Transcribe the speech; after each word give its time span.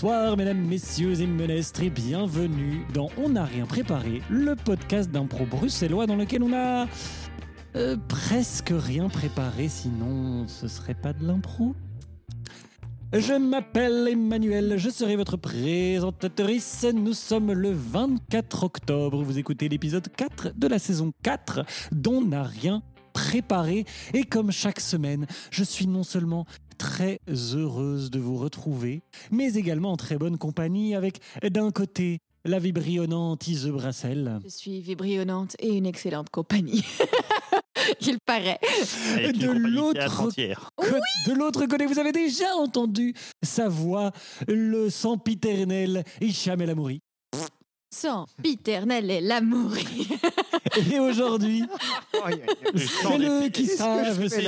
Bonsoir 0.00 0.36
mesdames, 0.36 0.60
messieurs 0.60 1.20
et 1.20 1.26
menestres 1.26 1.82
et 1.82 1.90
bienvenue 1.90 2.86
dans 2.94 3.08
On 3.16 3.30
n'a 3.30 3.44
rien 3.44 3.66
préparé, 3.66 4.22
le 4.30 4.54
podcast 4.54 5.10
d'impro 5.10 5.44
bruxellois 5.44 6.06
dans 6.06 6.14
lequel 6.14 6.44
on 6.44 6.52
a 6.52 6.86
euh, 7.74 7.96
presque 8.06 8.72
rien 8.72 9.08
préparé, 9.08 9.66
sinon 9.66 10.46
ce 10.46 10.68
serait 10.68 10.94
pas 10.94 11.12
de 11.12 11.26
l'impro. 11.26 11.74
Je 13.12 13.32
m'appelle 13.34 14.06
Emmanuel, 14.06 14.76
je 14.76 14.88
serai 14.88 15.16
votre 15.16 15.36
présentatrice. 15.36 16.86
Nous 16.94 17.12
sommes 17.12 17.50
le 17.50 17.72
24 17.72 18.62
octobre, 18.62 19.24
vous 19.24 19.40
écoutez 19.40 19.68
l'épisode 19.68 20.06
4 20.16 20.52
de 20.56 20.68
la 20.68 20.78
saison 20.78 21.12
4 21.24 21.64
dont 21.90 22.24
n'a 22.24 22.44
rien 22.44 22.84
préparé. 23.12 23.84
Et 24.14 24.22
comme 24.22 24.52
chaque 24.52 24.78
semaine, 24.78 25.26
je 25.50 25.64
suis 25.64 25.88
non 25.88 26.04
seulement 26.04 26.46
très 26.78 27.20
heureuse 27.28 28.10
de 28.10 28.18
vous 28.18 28.36
retrouver, 28.36 29.02
mais 29.30 29.54
également 29.54 29.92
en 29.92 29.96
très 29.96 30.16
bonne 30.16 30.38
compagnie 30.38 30.94
avec 30.94 31.20
d'un 31.42 31.70
côté 31.70 32.20
la 32.44 32.58
vibrionnante 32.58 33.46
Ise 33.46 33.66
Brassel. 33.66 34.38
Je 34.44 34.48
suis 34.48 34.80
vibrionnante 34.80 35.56
et 35.58 35.76
une 35.76 35.86
excellente 35.86 36.30
compagnie. 36.30 36.84
Il 38.00 38.18
paraît. 38.20 38.58
De 38.62 39.52
l'autre 41.34 41.60
De 41.60 41.66
côté, 41.66 41.86
vous 41.86 41.98
avez 41.98 42.12
déjà 42.12 42.54
entendu 42.56 43.14
sa 43.42 43.68
voix, 43.68 44.12
le 44.46 44.90
sempiternel 44.90 46.04
Hicham 46.20 46.60
El 46.60 46.70
Amouri. 46.70 47.00
Sans 47.94 48.26
piternel 48.42 49.10
et 49.10 49.20
l'amour. 49.20 49.72
Et 50.92 50.98
aujourd'hui, 50.98 51.64
c'est 52.76 53.18
le 53.18 53.48
qui 53.48 53.66
c'est 53.66 54.44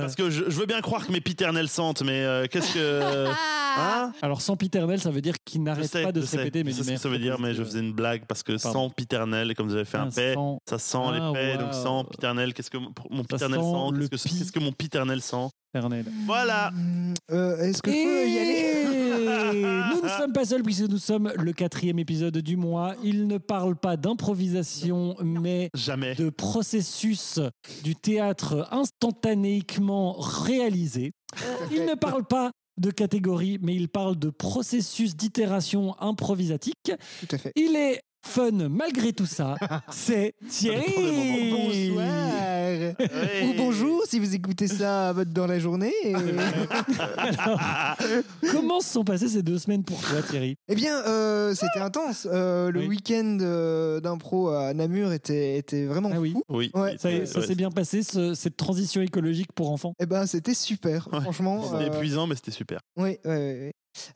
parce 0.00 0.14
que 0.14 0.30
je, 0.30 0.44
je 0.48 0.58
veux 0.58 0.66
bien 0.66 0.80
croire 0.80 1.06
que 1.06 1.12
mes 1.12 1.20
piternelles 1.20 1.68
sentent, 1.68 2.02
mais 2.02 2.24
euh, 2.24 2.46
qu'est-ce 2.50 2.74
que. 2.74 3.26
Ah 3.78 4.12
Alors, 4.22 4.40
sempiternel, 4.40 5.00
ça 5.00 5.10
veut 5.10 5.20
dire 5.20 5.34
qu'il 5.44 5.62
n'arrête 5.62 5.92
pas 5.92 6.10
de 6.12 6.20
je 6.20 6.26
se 6.26 6.32
sais. 6.32 6.36
répéter. 6.38 6.64
Mais 6.64 6.70
Je 6.72 6.78
sais 6.78 6.84
ce 6.84 6.90
que 6.94 6.98
ça 7.00 7.08
veut 7.08 7.18
dire, 7.18 7.38
mais 7.38 7.52
je 7.54 7.62
faisais 7.62 7.80
une 7.80 7.92
blague 7.92 8.24
parce 8.26 8.42
que 8.42 8.60
Pardon. 8.60 8.88
sans 8.88 8.90
piternel, 8.90 9.50
et 9.50 9.54
comme 9.54 9.68
vous 9.68 9.74
avez 9.74 9.84
fait 9.84 9.98
un 9.98 10.06
un 10.06 10.10
paix, 10.10 10.34
sang 10.34 10.58
ça 10.68 10.78
sent 10.78 10.98
Ah, 11.02 11.12
les 11.12 11.32
paix, 11.38 11.58
donc 11.58 11.72
wow. 11.72 11.82
sans 11.82 12.04
piternel, 12.04 12.54
qu'est-ce 12.54 12.70
que 12.70 12.78
mon 12.78 13.24
piternel 13.24 13.60
sent 13.60 14.08
Qu'est-ce 14.28 14.52
que, 14.52 14.58
mon 14.60 14.72
piternel 14.72 15.20
sent? 15.20 15.48
piternel. 15.72 16.06
Voilà 16.26 16.70
Euh, 17.30 17.58
Est-ce 17.58 17.82
que 17.82 17.90
je 17.90 17.96
peux 17.96 18.28
y 18.28 18.38
aller? 18.38 18.72
Nous 19.96 20.02
ne 20.02 20.08
sommes 20.08 20.32
pas 20.32 20.44
seuls 20.44 20.62
puisque 20.62 20.88
nous 20.88 20.98
sommes 20.98 21.32
le 21.36 21.52
quatrième 21.52 21.98
épisode 21.98 22.36
du 22.38 22.56
mois. 22.56 22.94
Il 23.02 23.26
ne 23.26 23.38
parle 23.38 23.76
pas 23.76 23.96
d'improvisation, 23.96 25.16
mais 25.22 25.68
Jamais. 25.74 26.14
de 26.14 26.30
processus 26.30 27.40
du 27.84 27.94
théâtre 27.96 28.66
instantanément 28.70 30.12
réalisé. 30.18 31.12
Il 31.72 31.84
ne 31.84 31.94
parle 31.94 32.24
pas 32.24 32.50
de 32.78 32.90
catégorie, 32.90 33.58
mais 33.62 33.74
il 33.74 33.88
parle 33.88 34.16
de 34.16 34.30
processus 34.30 35.16
d'itération 35.16 35.94
improvisatique. 36.00 36.92
Tout 37.20 37.28
à 37.34 37.38
fait. 37.38 37.52
Il 37.56 37.76
est 37.76 38.02
fun 38.26 38.68
malgré 38.68 39.12
tout 39.12 39.26
ça. 39.26 39.54
C'est 39.90 40.34
Thierry. 40.48 41.50
Bonsoir. 41.50 42.06
Ou 43.44 43.54
bonjour 43.56 44.02
si 44.06 44.18
vous 44.18 44.34
écoutez 44.34 44.68
ça 44.68 45.14
dans 45.26 45.46
la 45.46 45.58
journée. 45.58 45.92
Comment 48.52 48.80
se 48.80 48.92
sont 48.92 49.04
passées 49.04 49.28
ces 49.28 49.42
deux 49.42 49.58
semaines 49.58 49.84
pour 49.84 50.00
toi, 50.00 50.22
Thierry? 50.22 50.56
Eh 50.68 50.74
bien, 50.74 50.98
euh, 51.06 51.54
c'était 51.54 51.80
intense. 51.80 52.26
Euh, 52.30 52.70
le 52.70 52.80
Oui. 52.80 52.88
week-end 52.88 53.38
euh, 53.40 54.00
d'impro 54.00 54.48
à 54.48 54.74
Namur 54.74 55.12
était, 55.12 55.58
était 55.58 55.86
vraiment 55.86 56.10
Ah 56.12 56.20
oui. 56.20 56.32
fou. 56.32 56.42
Oui. 56.48 56.70
Ouais. 56.74 56.96
Ça, 56.98 57.08
ouais. 57.08 57.26
s'est 57.26 57.54
bien 57.54 57.70
passé, 57.70 58.02
ce- 58.02 58.34
cette 58.34 58.56
transition 58.56 59.02
écologique 59.02 59.52
pour 59.54 59.70
enfants? 59.70 59.94
Eh 60.00 60.06
ben, 60.06 60.26
c'était 60.26 60.54
super. 60.54 61.08
Ouais. 61.12 61.20
Franchement. 61.20 61.62
C'était 61.62 61.90
euh, 61.90 61.94
épuisant, 61.94 62.26
mais 62.26 62.34
c'était 62.34 62.50
super. 62.50 62.80
Oui, 62.96 63.18
oui, 63.24 63.34
oui. 63.64 63.70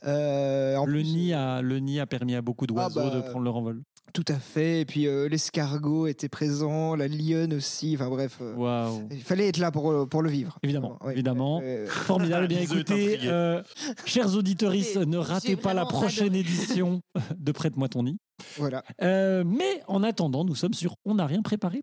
Euh, 0.04 0.76
en 0.76 0.84
le, 0.86 0.92
plus, 1.00 1.04
nid 1.04 1.32
a, 1.32 1.62
le 1.62 1.78
nid 1.78 2.00
a 2.00 2.06
permis 2.06 2.34
à 2.34 2.42
beaucoup 2.42 2.66
d'oiseaux 2.66 3.00
Ah 3.00 3.10
bah, 3.10 3.16
de 3.16 3.20
prendre 3.20 3.44
leur 3.44 3.56
envol. 3.56 3.82
Tout 4.12 4.24
à 4.26 4.34
fait. 4.40 4.80
Et 4.80 4.84
puis 4.84 5.06
euh, 5.06 5.28
l'escargot 5.28 6.08
était 6.08 6.28
présent, 6.28 6.96
la 6.96 7.06
lionne 7.06 7.54
aussi. 7.54 7.94
Enfin 7.94 8.08
bref, 8.08 8.38
euh, 8.40 8.54
Waouh 8.56 9.06
il 9.12 9.22
fallait 9.22 9.46
être 9.48 9.58
là 9.58 9.70
pour, 9.70 10.08
pour 10.08 10.22
le 10.22 10.30
vivre. 10.30 10.58
Évidemment, 10.64 10.98
Ouais. 11.04 11.12
évidemment. 11.12 11.60
Euh, 11.62 11.86
Formidable, 11.86 12.48
bien 12.48 12.58
Bisous, 12.60 12.74
est 12.74 12.80
écoutez, 12.80 13.18
euh, 13.24 13.62
chers 14.06 14.34
auditeurs, 14.34 14.72
ne 14.72 15.16
ratez 15.16 15.54
pas 15.56 15.74
la 15.74 15.84
prochaine 15.84 16.24
adoré. 16.34 16.40
édition 16.40 17.00
de 17.36 17.52
Prête-moi 17.52 17.88
ton 17.88 18.02
nid. 18.02 18.16
voilà. 18.56 18.82
Euh, 19.02 19.44
mais 19.46 19.82
en 19.86 20.02
attendant, 20.02 20.44
nous 20.44 20.56
sommes 20.56 20.74
sur 20.74 20.96
On 21.04 21.14
n'a 21.14 21.26
rien 21.26 21.42
préparé. 21.42 21.82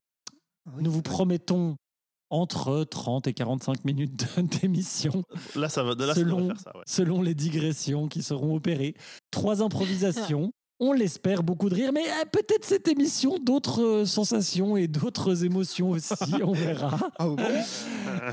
Oui. 0.66 0.84
Nous 0.84 0.92
vous 0.92 1.02
promettons 1.02 1.78
entre 2.30 2.84
30 2.84 3.28
et 3.28 3.34
45 3.34 3.86
minutes 3.86 4.26
d'émission, 4.62 5.24
Là, 5.56 5.70
ça 5.70 5.84
va, 5.84 5.94
là, 5.96 6.08
ça 6.08 6.16
Selon- 6.16 6.38
devrait 6.42 6.56
faire 6.56 6.60
ça. 6.64 6.78
Ouais. 6.78 6.84
selon 6.86 7.22
les 7.22 7.34
digressions 7.36 8.08
qui 8.08 8.22
seront 8.24 8.56
opérées. 8.56 8.96
Trois 9.32 9.62
improvisations. 9.62 10.52
On 10.80 10.94
l'espère, 10.94 11.42
beaucoup 11.42 11.70
de 11.70 11.74
rire, 11.76 11.92
mais 11.92 12.08
euh, 12.08 12.26
peut-être 12.32 12.64
cette 12.64 12.88
émission, 12.88 13.40
d'autres 13.40 13.82
euh, 13.82 14.06
sensations 14.06 14.78
et 14.78 14.88
d'autres 14.88 15.44
émotions 15.44 15.90
aussi, 15.90 16.14
on 16.44 16.52
verra. 16.52 17.00
Ah 17.18 17.28
bon 17.28 17.38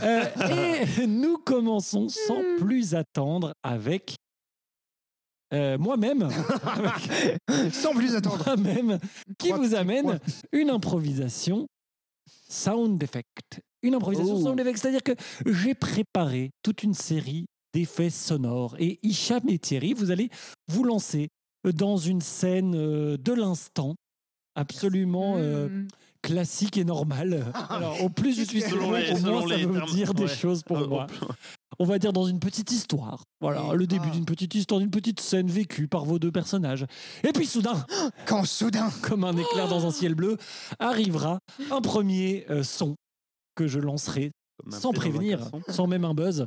Euh, 0.02 0.84
et 0.98 1.06
nous 1.06 1.38
commençons 1.38 2.10
sans 2.10 2.42
plus 2.58 2.94
attendre 2.94 3.54
avec 3.62 4.16
euh, 5.54 5.78
moi-même, 5.78 6.28
Sans 7.72 7.92
plus 7.94 8.14
attendre. 8.14 8.42
moi-même, 8.44 8.98
qui 9.38 9.50
vous 9.52 9.74
amène 9.74 10.18
une 10.52 10.68
improvisation 10.68 11.66
sound 12.48 13.02
effect. 13.02 13.60
Une 13.84 13.94
improvisation 13.94 14.34
Oh. 14.36 14.54
c'est-à-dire 14.76 15.02
que 15.02 15.12
j'ai 15.46 15.74
préparé 15.74 16.50
toute 16.64 16.82
une 16.82 16.94
série 16.94 17.44
d'effets 17.72 18.10
sonores 18.10 18.74
et 18.78 18.98
Hicham 19.02 19.42
et 19.48 19.58
Thierry, 19.58 19.92
vous 19.94 20.10
allez 20.10 20.30
vous 20.68 20.84
lancer 20.84 21.28
dans 21.64 21.96
une 21.96 22.20
scène 22.20 22.74
euh, 22.74 23.16
de 23.16 23.32
l'instant 23.32 23.94
absolument 24.56 25.34
euh, 25.38 25.68
Mm. 25.68 25.88
classique 26.22 26.76
et 26.78 26.84
normale. 26.84 27.44
Alors, 27.70 28.02
au 28.02 28.08
plus 28.08 28.34
je 28.38 28.44
suis 28.44 28.60
Selon 28.60 28.92
les- 28.92 29.12
au 29.12 29.16
selon 29.16 29.40
moins 29.40 29.48
ça 29.48 29.56
veut 29.56 29.72
termes, 29.72 29.86
dire 29.90 30.14
des 30.14 30.22
ouais. 30.24 30.28
choses 30.28 30.62
pour 30.62 30.78
Euh, 30.78 30.86
moi. 30.86 31.06
On 31.80 31.84
va 31.84 31.98
dire 31.98 32.12
dans 32.12 32.24
une 32.26 32.38
petite 32.38 32.70
histoire. 32.70 33.24
Voilà, 33.40 33.62
Et- 33.72 33.76
le 33.76 33.86
début 33.88 34.06
ah. 34.08 34.14
d'une 34.14 34.24
petite 34.24 34.54
histoire, 34.54 34.78
d'une 34.80 34.90
petite 34.92 35.18
scène 35.20 35.48
vécue 35.48 35.88
par 35.88 36.04
vos 36.04 36.18
deux 36.20 36.30
personnages. 36.30 36.86
Et 37.24 37.32
puis 37.32 37.46
soudain, 37.46 37.84
Quand 38.26 38.44
soudain. 38.44 38.90
comme 39.02 39.24
un 39.24 39.36
éclair 39.36 39.66
dans 39.68 39.84
un 39.84 39.90
ciel 39.90 40.14
bleu, 40.14 40.36
arrivera 40.78 41.40
un 41.72 41.80
premier 41.80 42.46
euh, 42.50 42.62
son 42.62 42.94
que 43.54 43.66
je 43.66 43.78
lancerai 43.78 44.32
sans 44.70 44.92
prévenir, 44.92 45.50
sans 45.68 45.86
même 45.86 46.04
un 46.04 46.14
buzz. 46.14 46.46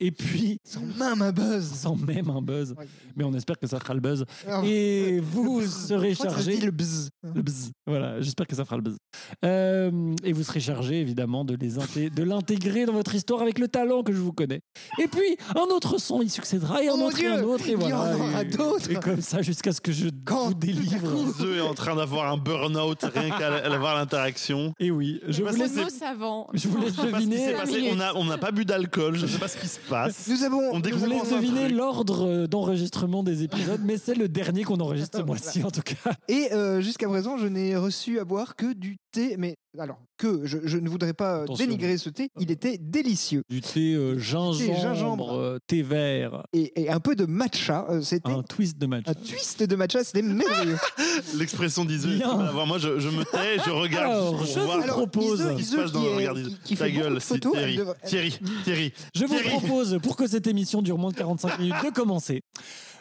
Et 0.00 0.10
puis, 0.10 0.58
Sans 0.64 0.80
même 0.98 1.22
un 1.22 1.32
buzz. 1.32 1.64
sans 1.74 1.96
même 1.96 2.28
un 2.30 2.42
buzz. 2.42 2.74
Mais 3.16 3.24
on 3.24 3.32
espère 3.34 3.58
que 3.58 3.66
ça 3.66 3.78
fera 3.78 3.94
le 3.94 4.00
buzz. 4.00 4.24
Ah, 4.48 4.62
Et 4.64 5.20
vous 5.20 5.62
serez 5.66 6.14
je 6.14 6.22
chargé 6.22 6.56
dit 6.58 6.64
le 6.64 6.70
buzz. 6.72 7.08
le 7.34 7.42
bzz. 7.42 7.70
Voilà, 7.86 8.20
j'espère 8.20 8.46
que 8.46 8.56
ça 8.56 8.64
fera 8.64 8.76
le 8.76 8.82
buzz. 8.82 8.96
Euh, 9.44 10.14
et 10.24 10.32
vous 10.32 10.42
serez 10.42 10.60
chargé, 10.60 11.00
évidemment, 11.00 11.44
de 11.44 11.54
les 11.54 11.78
inté- 11.78 12.10
de 12.12 12.22
l'intégrer 12.22 12.84
dans 12.86 12.92
votre 12.92 13.14
histoire 13.14 13.42
avec 13.42 13.58
le 13.58 13.68
talent 13.68 14.02
que 14.02 14.12
je 14.12 14.18
vous 14.18 14.32
connais. 14.32 14.60
Et 15.00 15.06
puis, 15.08 15.36
un 15.54 15.72
autre 15.74 15.98
son 15.98 16.20
y 16.22 16.28
succédera, 16.28 16.82
et 16.82 16.88
un 16.88 16.92
Oh 16.94 16.96
mon 16.98 17.06
autre, 17.06 17.20
et 17.20 17.26
un 17.26 17.42
autre, 17.42 17.66
et 17.66 17.72
il 17.72 17.72
y 17.72 17.76
voilà. 17.76 18.16
en 18.16 18.20
aura 18.20 18.42
Et- 18.42 18.44
d'autres. 18.46 18.90
Et 18.90 18.94
comme 18.96 19.20
ça, 19.20 19.42
jusqu'à 19.42 19.72
ce 19.72 19.80
que 19.80 19.92
je 19.92 20.08
Quand 20.24 20.48
vous 20.48 20.54
délivre. 20.54 21.32
Zeux 21.38 21.56
est 21.58 21.60
en 21.60 21.74
train 21.74 21.94
d'avoir 21.96 22.32
un 22.32 22.36
burn-out 22.38 22.98
rien 23.14 23.30
qu'à 23.38 23.78
voir 23.78 23.94
l'interaction. 23.96 24.72
Et 24.80 24.90
oui, 24.90 25.20
je 25.28 25.42
vous 25.42 25.56
laisse, 25.56 25.72
savant. 25.98 26.48
je 26.54 26.68
vous 26.68 26.78
laisse 26.80 26.94
Je 26.96 27.00
sais 27.02 27.10
pas 27.10 27.18
ce 27.20 27.24
qui 27.24 27.72
deviner. 27.74 27.92
On 27.92 28.00
a- 28.00 28.14
On 28.14 28.24
n'a 28.24 28.38
pas 28.38 28.50
bu 28.50 28.64
d'alcool, 28.64 29.16
je 29.16 29.22
ne 29.26 29.30
sais 29.30 29.38
pas 29.38 29.48
ce 29.48 29.56
qui 29.58 29.68
se 29.76 29.88
passe. 29.88 30.28
Nous 30.28 30.42
avons. 30.42 30.60
On 30.72 30.80
découvre 30.80 31.06
vous 31.06 31.12
avons 31.12 31.22
laisse 31.22 31.32
un 31.32 31.36
deviner 31.36 31.64
truc. 31.66 31.76
l'ordre 31.76 32.26
euh, 32.26 32.46
d'enregistrement 32.46 33.22
des 33.22 33.42
épisodes, 33.42 33.80
mais 33.84 33.98
c'est 33.98 34.14
le 34.14 34.28
dernier 34.28 34.64
qu'on 34.64 34.80
enregistre 34.80 35.18
ce 35.18 35.22
mois-ci, 35.22 35.62
en 35.64 35.70
tout 35.70 35.82
cas. 35.82 36.12
Et 36.28 36.52
euh, 36.52 36.80
jusqu'à 36.80 37.08
présent, 37.08 37.38
je 37.38 37.46
n'ai 37.46 37.76
reçu 37.76 38.18
à 38.18 38.24
boire 38.24 38.56
que 38.56 38.72
du 38.72 38.96
thé. 39.12 39.36
Mais 39.38 39.56
alors, 39.78 39.98
que 40.18 40.44
je, 40.44 40.58
je 40.64 40.78
ne 40.78 40.88
voudrais 40.88 41.12
pas 41.14 41.38
euh, 41.38 41.42
Attention. 41.44 41.64
dénigrer 41.66 41.98
ce 41.98 42.08
thé. 42.10 42.30
Il 42.40 42.50
était 42.50 42.78
délicieux. 42.78 43.42
Du 43.48 43.60
thé 43.60 43.94
euh, 43.94 44.18
gingembre, 44.18 44.80
gingembre. 44.80 45.32
euh, 45.34 45.58
thé 45.66 45.82
vert, 45.82 46.42
Et, 46.52 46.82
et 46.82 46.90
un 46.90 47.00
peu 47.00 47.14
de 47.14 47.26
matcha. 47.26 47.86
euh, 47.90 48.00
C'était 48.02 48.30
un 48.30 48.42
twist 48.42 48.78
de 48.78 48.86
match. 48.86 49.04
un 49.06 49.14
twist 49.14 49.62
de 49.62 49.76
matcha. 49.76 50.04
C'était 50.04 50.22
merveilleux. 50.22 50.76
L'expression 51.36 51.84
à 51.86 52.50
voir. 52.52 52.66
Moi, 52.66 52.78
je, 52.78 52.98
je 52.98 53.08
me 53.08 53.24
tais, 53.24 53.58
je 53.64 53.70
regarde 53.70 54.12
Alors, 54.12 54.44
je 54.46 54.58
vous 54.60 54.70
Alors, 54.70 54.96
propose- 54.96 55.38
qui 55.56 55.62
est- 55.62 56.64
qui- 56.64 56.76
Ta 56.76 56.84
beaucoup 56.88 56.98
gueule, 56.98 57.14
de 57.14 57.18
c'est 57.20 57.40
Thierry. 57.40 57.78
Thierry, 58.06 58.38
Thierry. 58.64 58.92
Je 59.14 59.24
vous 59.24 59.38
propose, 59.48 59.98
pour 60.02 60.16
que 60.16 60.26
cette 60.26 60.46
émission 60.46 60.82
dure 60.82 60.98
moins 60.98 61.10
de 61.10 61.16
45 61.16 61.58
minutes, 61.58 61.74
de 61.84 61.90
commencer. 61.90 62.42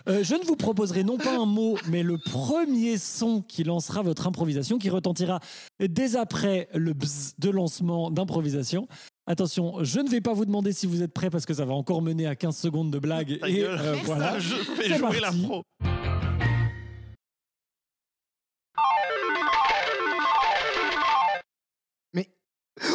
Euh, 0.07 0.23
je 0.23 0.35
ne 0.35 0.43
vous 0.45 0.55
proposerai 0.55 1.03
non 1.03 1.17
pas 1.17 1.35
un 1.37 1.45
mot, 1.45 1.77
mais 1.87 2.03
le 2.03 2.17
premier 2.19 2.97
son 2.97 3.41
qui 3.41 3.63
lancera 3.63 4.03
votre 4.03 4.27
improvisation, 4.27 4.77
qui 4.77 4.89
retentira 4.89 5.39
dès 5.79 6.15
après 6.15 6.69
le 6.73 6.93
bzz 6.93 7.33
de 7.39 7.49
lancement 7.49 8.11
d'improvisation. 8.11 8.87
Attention, 9.27 9.83
je 9.83 9.99
ne 9.99 10.07
vais 10.09 10.21
pas 10.21 10.33
vous 10.33 10.45
demander 10.45 10.71
si 10.73 10.85
vous 10.85 11.01
êtes 11.01 11.11
prêts 11.13 11.31
parce 11.31 11.47
que 11.47 11.55
ça 11.55 11.65
va 11.65 11.73
encore 11.73 12.03
mener 12.03 12.27
à 12.27 12.35
15 12.35 12.55
secondes 12.55 12.91
de 12.91 12.99
blague. 12.99 13.39
Ta 13.39 13.49
Et 13.49 13.55
gueule. 13.55 13.79
euh, 13.81 13.95
voilà. 14.03 14.37
Je 14.37 14.53
fais 14.55 14.89
jouer 14.89 14.99
parti. 14.99 15.19
l'impro. 15.21 15.63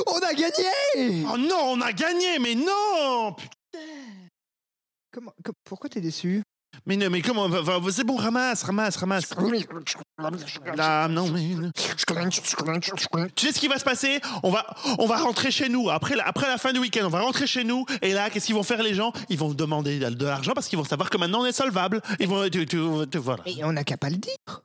On 0.06 0.18
a 0.22 0.34
gagné 0.34 1.24
Oh 1.32 1.38
non, 1.38 1.72
on 1.72 1.80
a 1.80 1.92
gagné, 1.92 2.38
mais 2.38 2.54
non 2.54 3.34
Putain. 3.34 3.78
Comment, 5.12 5.32
Pourquoi 5.64 5.88
t'es 5.88 6.00
déçu? 6.00 6.42
Mais 6.86 6.96
non, 6.96 7.08
mais 7.10 7.20
comment 7.22 7.48
va- 7.48 7.60
va- 7.60 7.92
C'est 7.92 8.04
bon, 8.04 8.16
ramasse, 8.16 8.62
ramasse, 8.62 8.96
ramasse. 8.96 9.28
Là, 10.76 11.08
non, 11.08 11.28
mais. 11.30 11.50
Tu 13.34 13.46
sais 13.46 13.52
ce 13.52 13.58
qui 13.60 13.68
va 13.68 13.78
se 13.78 13.84
passer? 13.84 14.20
On 14.42 14.50
va, 14.50 14.66
on 14.98 15.06
va 15.06 15.16
rentrer 15.18 15.50
chez 15.50 15.68
nous. 15.68 15.90
Après 15.90 16.16
la, 16.16 16.26
après 16.26 16.48
la 16.48 16.58
fin 16.58 16.72
du 16.72 16.78
week-end, 16.80 17.02
on 17.04 17.08
va 17.10 17.20
rentrer 17.20 17.46
chez 17.46 17.64
nous. 17.64 17.84
Et 18.02 18.12
là, 18.12 18.30
qu'est-ce 18.30 18.46
qu'ils 18.46 18.54
vont 18.54 18.62
faire 18.62 18.82
les 18.82 18.94
gens? 18.94 19.12
Ils 19.28 19.38
vont 19.38 19.52
demander 19.54 19.98
de 19.98 20.24
l'argent 20.24 20.52
parce 20.54 20.68
qu'ils 20.68 20.78
vont 20.78 20.84
savoir 20.84 21.10
que 21.10 21.18
maintenant 21.18 21.42
on 21.42 21.46
est 21.46 21.52
solvable. 21.52 22.00
Ils 22.18 22.28
vont. 22.28 22.48
tu- 22.48 22.66
tu- 22.66 22.78
tu- 23.10 23.18
voilà. 23.18 23.42
Mais 23.46 23.62
on 23.64 23.72
n'a 23.72 23.84
qu'à 23.84 23.96
pas 23.96 24.10
le 24.10 24.16
dire. 24.16 24.62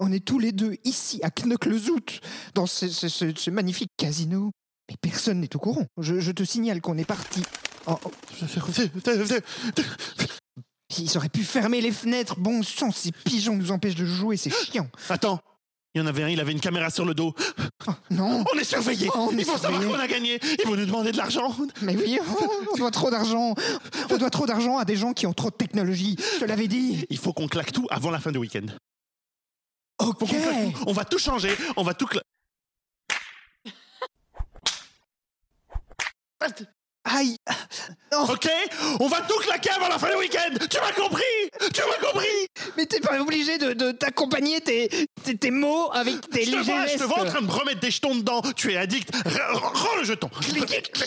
On 0.00 0.12
est 0.12 0.24
tous 0.24 0.38
les 0.38 0.52
deux 0.52 0.76
ici 0.84 1.20
à 1.24 1.30
Knock-le-Zout, 1.30 2.20
dans 2.54 2.66
ce, 2.66 2.88
ce- 2.88 3.08
ce- 3.08 3.32
ce 3.36 3.50
magnifique 3.50 3.90
casino. 3.96 4.50
Mais 4.88 4.96
personne 5.00 5.40
n'est 5.40 5.54
au 5.56 5.58
courant. 5.58 5.84
Je, 6.00 6.20
je 6.20 6.30
te 6.32 6.44
signale 6.44 6.80
qu'on 6.80 6.96
est 6.98 7.04
parti. 7.04 7.42
en- 7.86 7.92
en- 7.94 7.98
Ils 10.96 11.16
auraient 11.18 11.28
pu 11.28 11.44
fermer 11.44 11.80
les 11.80 11.92
fenêtres. 11.92 12.36
Bon 12.38 12.62
sang, 12.62 12.90
ces 12.90 13.12
pigeons 13.12 13.56
nous 13.56 13.70
empêchent 13.72 13.94
de 13.94 14.06
jouer, 14.06 14.36
c'est 14.36 14.50
chiant. 14.50 14.88
Attends. 15.08 15.40
Il 15.94 15.98
y 15.98 16.04
en 16.04 16.06
avait 16.06 16.22
un, 16.22 16.28
il 16.28 16.38
avait 16.38 16.52
une 16.52 16.60
caméra 16.60 16.90
sur 16.90 17.04
le 17.04 17.14
dos. 17.14 17.34
Oh, 17.86 17.92
non, 18.10 18.44
On 18.54 18.58
est 18.58 18.64
surveillés. 18.64 19.08
Oh, 19.14 19.28
on 19.32 19.36
est 19.38 19.40
Ils 19.42 19.46
vont 19.46 19.56
savoir 19.58 19.80
qu'on 19.82 19.94
a 19.98 20.06
gagné. 20.06 20.38
Ils 20.42 20.66
vont 20.66 20.76
nous 20.76 20.86
demander 20.86 21.12
de 21.12 21.16
l'argent. 21.16 21.54
mais 21.82 21.96
oui, 21.96 22.18
oh, 22.28 22.52
on 22.72 22.76
doit 22.76 22.90
trop 22.90 23.10
d'argent. 23.10 23.54
On 24.10 24.16
doit 24.18 24.30
trop 24.30 24.46
d'argent 24.46 24.76
à 24.78 24.84
des 24.84 24.96
gens 24.96 25.12
qui 25.12 25.26
ont 25.26 25.32
trop 25.32 25.50
de 25.50 25.54
technologie. 25.56 26.16
Je 26.34 26.40
te 26.40 26.44
l'avais 26.44 26.68
dit. 26.68 27.04
Il 27.10 27.18
faut 27.18 27.32
qu'on 27.32 27.48
claque 27.48 27.72
tout 27.72 27.86
avant 27.90 28.10
la 28.10 28.20
fin 28.20 28.30
du 28.32 28.38
week-end. 28.38 28.66
Ok. 29.98 30.18
Faut 30.20 30.26
qu'on 30.26 30.26
claque 30.26 30.72
tout. 30.74 30.84
On 30.86 30.92
va 30.92 31.04
tout 31.04 31.18
changer. 31.18 31.50
On 31.76 31.82
va 31.82 31.94
tout 31.94 32.06
cla- 32.06 32.22
Aïe. 37.16 37.36
Non, 38.12 38.24
Ok 38.30 38.48
On 39.00 39.08
va 39.08 39.20
tout 39.22 39.38
claquer 39.40 39.70
avant 39.70 39.88
la 39.88 39.98
fin 39.98 40.10
du 40.10 40.16
week-end 40.16 40.54
Tu 40.70 40.78
m'as 40.78 40.92
compris 40.92 41.22
Tu 41.72 41.80
m'as 41.80 42.10
compris 42.10 42.48
mais 42.76 42.86
t'es 42.86 43.00
pas 43.00 43.20
obligé 43.20 43.58
de, 43.58 43.72
de 43.72 43.92
t'accompagner 43.92 44.60
tes, 44.60 44.88
tes, 45.24 45.36
tes 45.36 45.50
mots 45.50 45.90
avec 45.92 46.28
tes 46.30 46.44
Je 46.44 46.50
te 46.50 46.56
légers 46.56 46.72
vois, 46.72 46.86
je 46.86 46.98
te 46.98 47.04
vois 47.04 47.20
en 47.22 47.24
train 47.24 47.40
de 47.40 47.46
me 47.46 47.52
remettre 47.52 47.80
des 47.80 47.90
jetons 47.90 48.14
dedans. 48.14 48.42
Tu 48.56 48.72
es 48.72 48.76
addict. 48.76 49.10
Rends 49.52 49.96
le 49.96 50.04
jeton. 50.04 50.30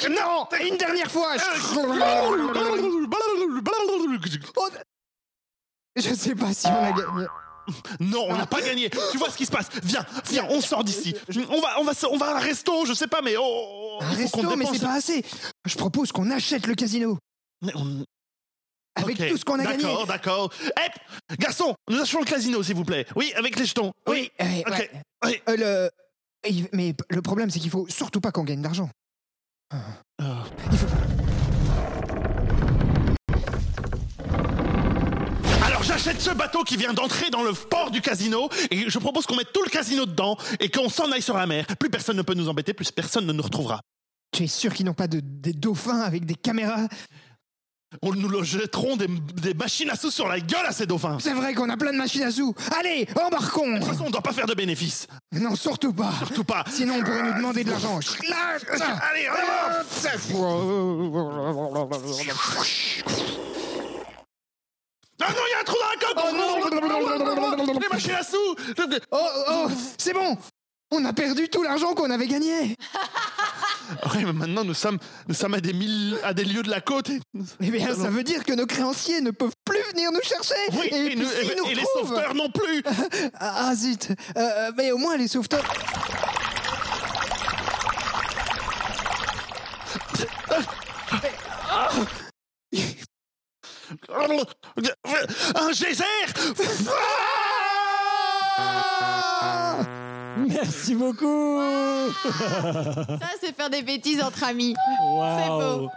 Non, 0.09 0.47
une 0.65 0.77
dernière 0.77 1.11
fois. 1.11 1.33
Oh, 4.55 4.69
Je 5.95 6.13
sais 6.13 6.35
pas 6.35 6.53
si 6.53 6.67
on 6.67 6.83
a 6.83 6.91
gagné. 6.91 7.27
Non, 7.99 8.25
on 8.29 8.35
n'a 8.35 8.45
pas 8.45 8.61
gagné. 8.61 8.89
Tu 9.11 9.17
vois 9.17 9.29
ce 9.29 9.37
qui 9.37 9.45
se 9.45 9.51
passe. 9.51 9.69
Viens, 9.83 10.05
viens, 10.29 10.45
on 10.49 10.61
sort 10.61 10.83
d'ici. 10.83 11.15
On 11.49 11.61
va, 11.61 11.79
on 11.79 11.83
va, 11.83 11.91
on 12.11 12.17
va 12.17 12.25
à 12.27 12.35
un 12.37 12.39
resto, 12.39 12.85
je 12.85 12.93
sais 12.93 13.07
pas, 13.07 13.21
mais 13.21 13.35
oh, 13.39 13.99
Un 14.01 14.09
faut 14.11 14.15
resto, 14.17 14.41
qu'on 14.41 14.55
mais 14.57 14.65
c'est 14.65 14.79
pas 14.79 14.93
assez. 14.95 15.23
Je 15.65 15.75
propose 15.77 16.11
qu'on 16.11 16.29
achète 16.31 16.67
le 16.67 16.75
casino. 16.75 17.17
Mais 17.61 17.71
on- 17.75 18.03
Avec 18.95 19.17
tout 19.29 19.37
ce 19.37 19.45
qu'on 19.45 19.59
a 19.59 19.63
gagné. 19.63 19.83
D'accord, 19.83 20.07
d'accord. 20.07 20.53
Hé, 20.77 21.35
garçon, 21.37 21.75
nous 21.89 21.99
achetons 22.01 22.19
le 22.19 22.25
casino, 22.25 22.61
s'il 22.63 22.75
vous 22.75 22.83
plaît. 22.85 23.05
Oui, 23.15 23.31
avec 23.35 23.55
les 23.57 23.65
jetons. 23.65 23.91
Oui. 24.07 24.31
euh, 24.41 24.45
Ok. 24.67 24.73
ouais. 24.77 24.91
Oui. 25.25 25.41
Euh, 25.49 25.89
le... 26.45 26.69
Mais 26.73 26.95
le 27.09 27.21
problème, 27.21 27.51
c'est 27.51 27.59
qu'il 27.59 27.69
faut 27.69 27.85
surtout 27.87 28.19
pas 28.19 28.31
qu'on 28.31 28.43
gagne 28.43 28.61
d'argent. 28.61 28.89
Ah. 29.71 30.43
Il 30.71 30.77
faut... 30.77 30.87
j'achète 36.03 36.21
ce 36.21 36.31
bateau 36.31 36.63
qui 36.63 36.77
vient 36.77 36.93
d'entrer 36.93 37.29
dans 37.29 37.43
le 37.43 37.53
port 37.53 37.91
du 37.91 38.01
casino 38.01 38.49
et 38.71 38.89
je 38.89 38.99
propose 38.99 39.25
qu'on 39.25 39.35
mette 39.35 39.53
tout 39.53 39.61
le 39.63 39.69
casino 39.69 40.05
dedans 40.05 40.37
et 40.59 40.69
qu'on 40.69 40.89
s'en 40.89 41.11
aille 41.11 41.21
sur 41.21 41.37
la 41.37 41.45
mer. 41.45 41.65
Plus 41.79 41.89
personne 41.89 42.17
ne 42.17 42.21
peut 42.23 42.33
nous 42.33 42.49
embêter, 42.49 42.73
plus 42.73 42.91
personne 42.91 43.25
ne 43.25 43.33
nous 43.33 43.43
retrouvera. 43.43 43.81
Tu 44.31 44.43
es 44.43 44.47
sûr 44.47 44.73
qu'ils 44.73 44.85
n'ont 44.85 44.93
pas 44.93 45.07
de, 45.07 45.19
des 45.21 45.53
dauphins 45.53 45.99
avec 46.01 46.25
des 46.25 46.35
caméras? 46.35 46.87
On 48.01 48.13
nous 48.13 48.29
le 48.29 48.41
jetterons 48.41 48.95
des, 48.95 49.07
des 49.07 49.53
machines 49.53 49.89
à 49.89 49.97
sous 49.97 50.11
sur 50.11 50.27
la 50.27 50.39
gueule 50.39 50.65
à 50.65 50.71
ces 50.71 50.85
dauphins. 50.85 51.17
De 51.17 51.21
C'est 51.21 51.33
vrai 51.33 51.53
qu'on 51.53 51.69
a 51.69 51.75
plein 51.75 51.91
de 51.91 51.97
machines 51.97 52.23
à 52.23 52.31
sous. 52.31 52.55
Allez, 52.79 53.05
embarquons 53.21 53.75
toute 53.79 53.83
façon, 53.83 54.03
on 54.03 54.07
ne 54.07 54.11
doit 54.11 54.21
pas 54.21 54.31
faire 54.31 54.45
de 54.47 54.53
bénéfices. 54.53 55.07
Non, 55.33 55.55
surtout 55.57 55.91
pas. 55.91 56.13
Surtout 56.19 56.45
pas. 56.45 56.63
Sinon, 56.71 56.95
on 56.99 57.03
pourrait 57.03 57.23
nous 57.23 57.33
demander 57.33 57.65
de 57.65 57.69
l'argent. 57.69 57.99
Allez, 59.11 59.27
on 63.27 63.50
Ah 65.23 65.31
non, 65.31 65.43
il 65.47 65.51
y 65.51 65.55
a 65.55 65.59
un 65.59 65.63
trou 65.63 65.75
dans 65.79 65.89
la 65.89 65.95
coque 65.97 66.17
Oh 66.17 67.65
non 67.65 67.79
Les 67.79 67.87
machines 67.89 68.11
à 68.11 68.23
sous. 68.23 68.37
Oh, 69.11 69.17
oh, 69.49 69.67
c'est 69.97 70.13
bon. 70.13 70.37
On 70.93 71.05
a 71.05 71.13
perdu 71.13 71.47
tout 71.47 71.63
l'argent 71.63 71.93
qu'on 71.93 72.09
avait 72.11 72.27
gagné. 72.27 72.75
Ouais, 74.13 74.23
mais 74.23 74.31
maintenant 74.31 74.63
nous 74.63 74.73
sommes, 74.73 74.97
nous 75.27 75.33
sommes 75.35 75.53
à, 75.53 75.59
des 75.59 75.73
mille, 75.73 76.17
à 76.23 76.33
des 76.33 76.45
lieux 76.45 76.63
de 76.63 76.69
la 76.69 76.79
côte. 76.79 77.09
et- 77.09 77.19
Eh 77.59 77.69
bien, 77.71 77.93
ça 77.93 78.09
veut 78.09 78.23
dire 78.23 78.45
que 78.45 78.53
nos 78.53 78.65
créanciers 78.65 79.19
ne 79.19 79.31
peuvent 79.31 79.51
plus 79.65 79.81
venir 79.91 80.13
nous 80.13 80.21
chercher. 80.21 80.55
Oui, 80.71 80.87
Et, 80.89 80.95
et, 80.95 81.05
puis 81.07 81.15
nous- 81.17 81.27
s'ils 81.27 81.51
et- 81.51 81.55
nous 81.57 81.65
et 81.65 81.75
les 81.75 81.83
sauveteurs 81.97 82.33
non 82.33 82.49
plus. 82.49 82.83
Ah, 83.37 83.67
ah, 83.69 83.75
zut. 83.75 84.07
Euh, 84.37 84.71
Mais 84.77 84.93
au 84.93 84.97
moins, 84.97 85.17
les 85.17 85.27
sauveteurs... 85.27 85.63
Un 95.55 95.71
geyser 95.71 96.03
Merci 100.47 100.95
beaucoup 100.95 101.59
Ça, 101.59 103.29
c'est 103.41 103.55
faire 103.55 103.69
des 103.69 103.81
bêtises 103.81 104.21
entre 104.21 104.43
amis. 104.45 104.75
Waouh 105.03 105.89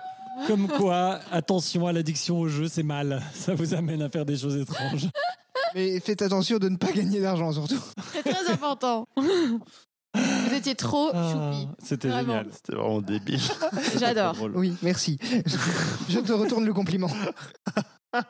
Comme 0.46 0.69
quoi, 0.69 1.20
attention 1.31 1.87
à 1.87 1.93
l'addiction 1.93 2.41
au 2.41 2.49
jeu, 2.49 2.69
c'est 2.69 2.82
mal. 2.82 3.23
Ça 3.35 3.55
vous 3.55 3.75
amène 3.75 4.02
à 4.02 4.11
faire 4.11 4.25
des 4.25 4.37
choses 4.37 4.56
étranges. 4.56 5.08
Mais 5.75 5.99
faites 6.00 6.23
attention 6.23 6.58
de 6.58 6.69
ne 6.69 6.76
pas 6.76 6.93
gagner 6.93 7.20
d'argent, 7.20 7.52
surtout. 7.52 7.81
C'est 8.12 8.23
très 8.23 8.50
important. 8.52 9.08
Vous 10.14 10.55
étiez 10.55 10.75
trop 10.75 11.11
Ah, 11.12 11.32
choupi. 11.32 11.69
C'était 11.82 12.08
Vraiment. 12.08 12.32
génial. 12.38 12.46
C'était 12.52 12.75
vraiment 12.75 13.00
débile. 13.00 13.40
J'adore. 13.99 14.37
Oui, 14.55 14.75
merci. 14.82 15.19
Je 16.08 16.19
te 16.20 16.32
retourne 16.32 16.64
le 16.64 16.72
compliment. 16.72 17.11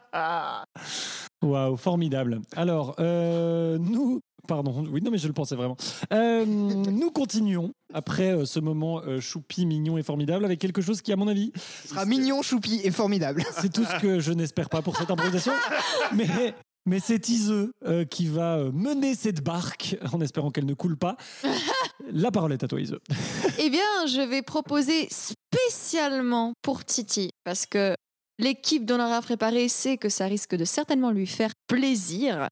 Waouh, 1.42 1.76
formidable. 1.76 2.40
Alors, 2.56 2.94
euh, 3.00 3.78
nous. 3.78 4.20
Pardon, 4.46 4.84
oui, 4.90 5.00
non, 5.00 5.10
mais 5.10 5.16
je 5.16 5.26
le 5.26 5.32
pensais 5.32 5.56
vraiment. 5.56 5.74
Euh, 6.12 6.44
nous 6.44 7.10
continuons 7.10 7.72
après 7.94 8.30
euh, 8.34 8.44
ce 8.44 8.60
moment 8.60 9.00
euh, 9.06 9.18
choupi, 9.18 9.64
mignon 9.64 9.96
et 9.96 10.02
formidable 10.02 10.44
avec 10.44 10.58
quelque 10.60 10.82
chose 10.82 11.00
qui, 11.00 11.14
à 11.14 11.16
mon 11.16 11.28
avis, 11.28 11.50
Ce 11.56 11.88
sera 11.88 12.04
mignon, 12.04 12.42
choupi 12.42 12.78
et 12.84 12.90
formidable. 12.90 13.42
c'est 13.58 13.72
tout 13.72 13.84
ce 13.86 13.98
que 14.02 14.20
je 14.20 14.32
n'espère 14.32 14.68
pas 14.68 14.82
pour 14.82 14.98
cette 14.98 15.10
improvisation. 15.10 15.52
Mais, 16.14 16.54
mais 16.86 17.00
c'est 17.00 17.28
Iseux 17.28 17.72
euh, 17.86 18.04
qui 18.04 18.26
va 18.26 18.58
euh, 18.58 18.72
mener 18.72 19.14
cette 19.14 19.42
barque 19.42 19.96
en 20.12 20.20
espérant 20.20 20.50
qu'elle 20.50 20.66
ne 20.66 20.74
coule 20.74 20.96
pas. 20.96 21.16
La 22.10 22.30
parole 22.30 22.52
est 22.52 22.62
à 22.62 22.68
toi, 22.68 22.80
Iseux. 22.80 23.00
Eh 23.58 23.70
bien, 23.70 24.06
je 24.06 24.20
vais 24.20 24.42
proposer 24.42 25.08
spécialement 25.10 26.54
pour 26.60 26.84
Titi, 26.84 27.30
parce 27.44 27.66
que 27.66 27.94
l'équipe 28.38 28.84
d'Honneur 28.84 29.22
préparé 29.22 29.68
sait 29.68 29.96
que 29.96 30.08
ça 30.08 30.26
risque 30.26 30.56
de 30.56 30.64
certainement 30.64 31.12
lui 31.12 31.26
faire 31.26 31.52
plaisir. 31.68 32.48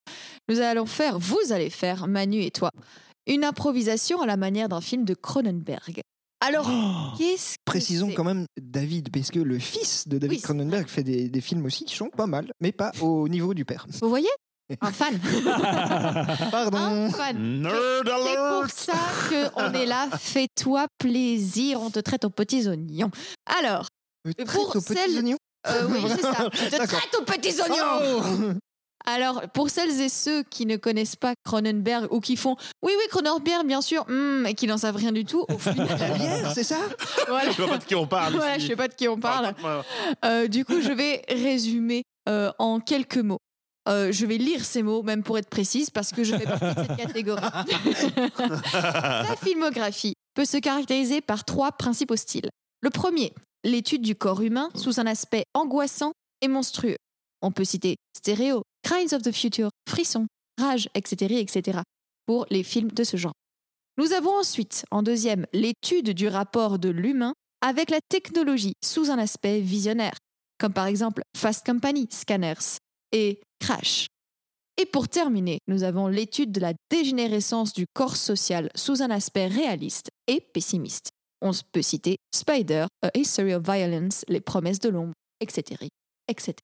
Nous 0.49 0.61
allons 0.61 0.87
faire, 0.87 1.19
vous 1.19 1.53
allez 1.53 1.71
faire, 1.71 2.07
Manu 2.07 2.43
et 2.43 2.51
toi, 2.51 2.71
une 3.27 3.45
improvisation 3.45 4.23
à 4.23 4.27
la 4.27 4.37
manière 4.37 4.69
d'un 4.69 4.81
film 4.81 5.05
de 5.05 5.15
Cronenberg. 5.15 6.03
Alors, 6.45 6.69
Oh, 6.69 7.17
qu'est-ce 7.19 7.53
que 7.53 7.63
Précisons 7.65 8.09
c'est 8.09 8.15
quand 8.15 8.25
même 8.25 8.47
David, 8.61 9.11
parce 9.13 9.31
que 9.31 9.39
le 9.39 9.59
fils 9.59 10.09
de 10.09 10.19
David 10.19 10.39
Oui, 10.39 10.43
Cronenberg 10.43 10.89
fait 10.89 11.05
des, 11.05 11.29
des 11.29 11.41
films 11.41 11.65
aussi 11.65 11.85
qui 11.85 11.95
sont 11.95 12.09
pas 12.09 12.27
mal, 12.27 12.51
mais 12.61 12.73
pas 12.73 12.91
au 13.01 13.29
niveau 13.29 13.55
du 13.55 13.65
père. 13.65 13.87
Vous 14.01 14.09
voyez? 14.09 14.29
Un 14.81 14.91
fan. 14.93 15.19
Pardon. 16.51 16.79
Un 16.79 17.11
fan. 17.11 17.61
Nerd 17.63 17.75
C'est 18.05 18.37
pour 18.37 18.71
ça 18.71 19.55
qu'on 19.55 19.73
est 19.75 19.87
là. 19.87 20.09
Fais-toi 20.19 20.87
plaisir, 20.99 21.81
on 21.81 21.91
te 21.91 22.01
traite 22.01 22.25
aux 22.25 22.31
petits 22.31 22.67
oignons. 22.69 23.11
Alors, 23.61 23.87
pour 24.47 24.77
aux 24.77 24.81
petits 24.81 24.95
celle- 24.95 25.17
oignons. 25.19 25.37
euh, 25.69 25.89
oui, 25.91 26.01
c'est 26.09 26.23
ça. 26.23 26.47
On 26.47 26.51
te 26.51 26.87
traite 26.87 27.17
aux 27.21 27.25
petits 27.25 27.61
oignons. 27.61 27.77
Oh 28.01 28.53
Alors, 29.07 29.43
pour 29.53 29.71
celles 29.71 30.01
et 30.01 30.09
ceux 30.09 30.43
qui 30.45 30.67
ne 30.67 30.77
connaissent 30.77 31.17
pas 31.17 31.35
Cronenberg 31.45 32.13
ou 32.13 32.21
qui 32.21 32.37
font 32.37 32.57
oui, 32.83 32.93
oui, 32.97 33.05
Cronenberg, 33.11 33.67
bien 33.67 33.81
sûr, 33.81 34.05
hum, 34.09 34.47
et 34.47 34.55
qui 34.55 34.67
n'en 34.67 34.79
savent 34.79 34.97
rien 34.97 35.13
du 35.13 35.25
tout, 35.25 35.45
au 35.49 35.59
final, 35.59 35.89
La 35.99 36.11
bière, 36.11 36.53
c'est 36.53 36.65
ça? 36.65 36.79
Voilà. 37.29 37.51
Je 37.51 37.57
vois 37.57 37.69
pas 37.69 37.79
de 37.79 37.85
qui 37.85 37.95
on 37.95 38.07
parle. 38.07 38.35
Voilà, 38.35 38.57
ici. 38.57 38.67
je 38.67 38.71
sais 38.71 38.77
pas 38.77 38.89
de 38.89 38.95
qui 38.95 39.09
on 39.09 39.19
parle. 39.19 39.55
Euh, 40.25 40.49
du 40.49 40.65
coup, 40.65 40.81
je 40.81 40.93
vais 40.93 41.23
résumer 41.29 42.03
euh, 42.29 42.53
en 42.59 42.81
quelques 42.81 43.19
mots. 43.19 43.39
Euh, 43.89 44.13
je 44.13 44.27
vais 44.27 44.39
lire 44.39 44.65
ces 44.65 44.83
mots, 44.83 45.03
même 45.03 45.23
pour 45.23 45.39
être 45.39 45.49
précise, 45.49 45.91
parce 45.91 46.13
que 46.13 46.23
je 46.23 46.37
fais 46.37 46.45
partie 46.45 46.67
de 46.67 46.87
cette 46.87 46.97
catégorie. 46.97 47.43
Sa 48.71 49.37
filmographie 49.43 50.15
peut 50.35 50.45
se 50.45 50.59
caractériser 50.59 51.21
par 51.21 51.45
trois 51.45 51.73
principaux 51.73 52.17
styles. 52.17 52.49
Le 52.81 52.91
premier, 52.91 53.33
l'étude 53.65 54.03
du 54.03 54.15
corps 54.15 54.43
humain 54.43 54.71
sous 54.75 55.01
un 55.01 55.07
aspect 55.07 55.45
angoissant 55.55 56.13
et 56.41 56.49
monstrueux. 56.49 56.97
On 57.43 57.51
peut 57.51 57.65
citer 57.65 57.97
Stéréo, 58.17 58.63
Crimes 58.83 59.13
of 59.13 59.23
the 59.23 59.33
Future, 59.33 59.71
Frisson, 59.89 60.27
Rage, 60.61 60.89
etc., 60.95 61.41
etc. 61.41 61.81
pour 62.27 62.47
les 62.51 62.63
films 62.63 62.91
de 62.91 63.05
ce 63.05 63.17
genre. 63.17 63.33
Nous 63.99 64.13
avons 64.13 64.39
ensuite, 64.39 64.85
en 64.91 65.03
deuxième, 65.03 65.47
l'étude 65.53 66.11
du 66.11 66.29
rapport 66.29 66.79
de 66.79 66.89
l'humain 66.89 67.35
avec 67.61 67.91
la 67.91 68.01
technologie 68.09 68.75
sous 68.83 69.11
un 69.11 69.19
aspect 69.19 69.61
visionnaire, 69.61 70.17
comme 70.59 70.73
par 70.73 70.87
exemple 70.87 71.23
Fast 71.37 71.65
Company, 71.65 72.09
Scanners, 72.11 72.79
et 73.13 73.41
Crash. 73.61 74.07
Et 74.79 74.87
pour 74.87 75.09
terminer, 75.09 75.59
nous 75.69 75.83
avons 75.83 76.09
l'étude 76.09 76.51
de 76.51 76.61
la 76.61 76.73
dégénérescence 76.91 77.73
du 77.73 77.85
corps 77.93 78.17
social 78.17 78.71
sous 78.75 79.03
un 79.03 79.11
aspect 79.11 79.47
réaliste 79.47 80.11
et 80.27 80.41
pessimiste. 80.41 81.11
On 81.43 81.51
peut 81.73 81.83
citer 81.83 82.17
Spider, 82.35 82.87
A 83.03 83.11
History 83.15 83.55
of 83.55 83.65
Violence, 83.65 84.25
Les 84.29 84.41
promesses 84.41 84.81
de 84.81 84.89
l'ombre, 84.89 85.13
etc. 85.41 85.89
etc. 86.29 86.55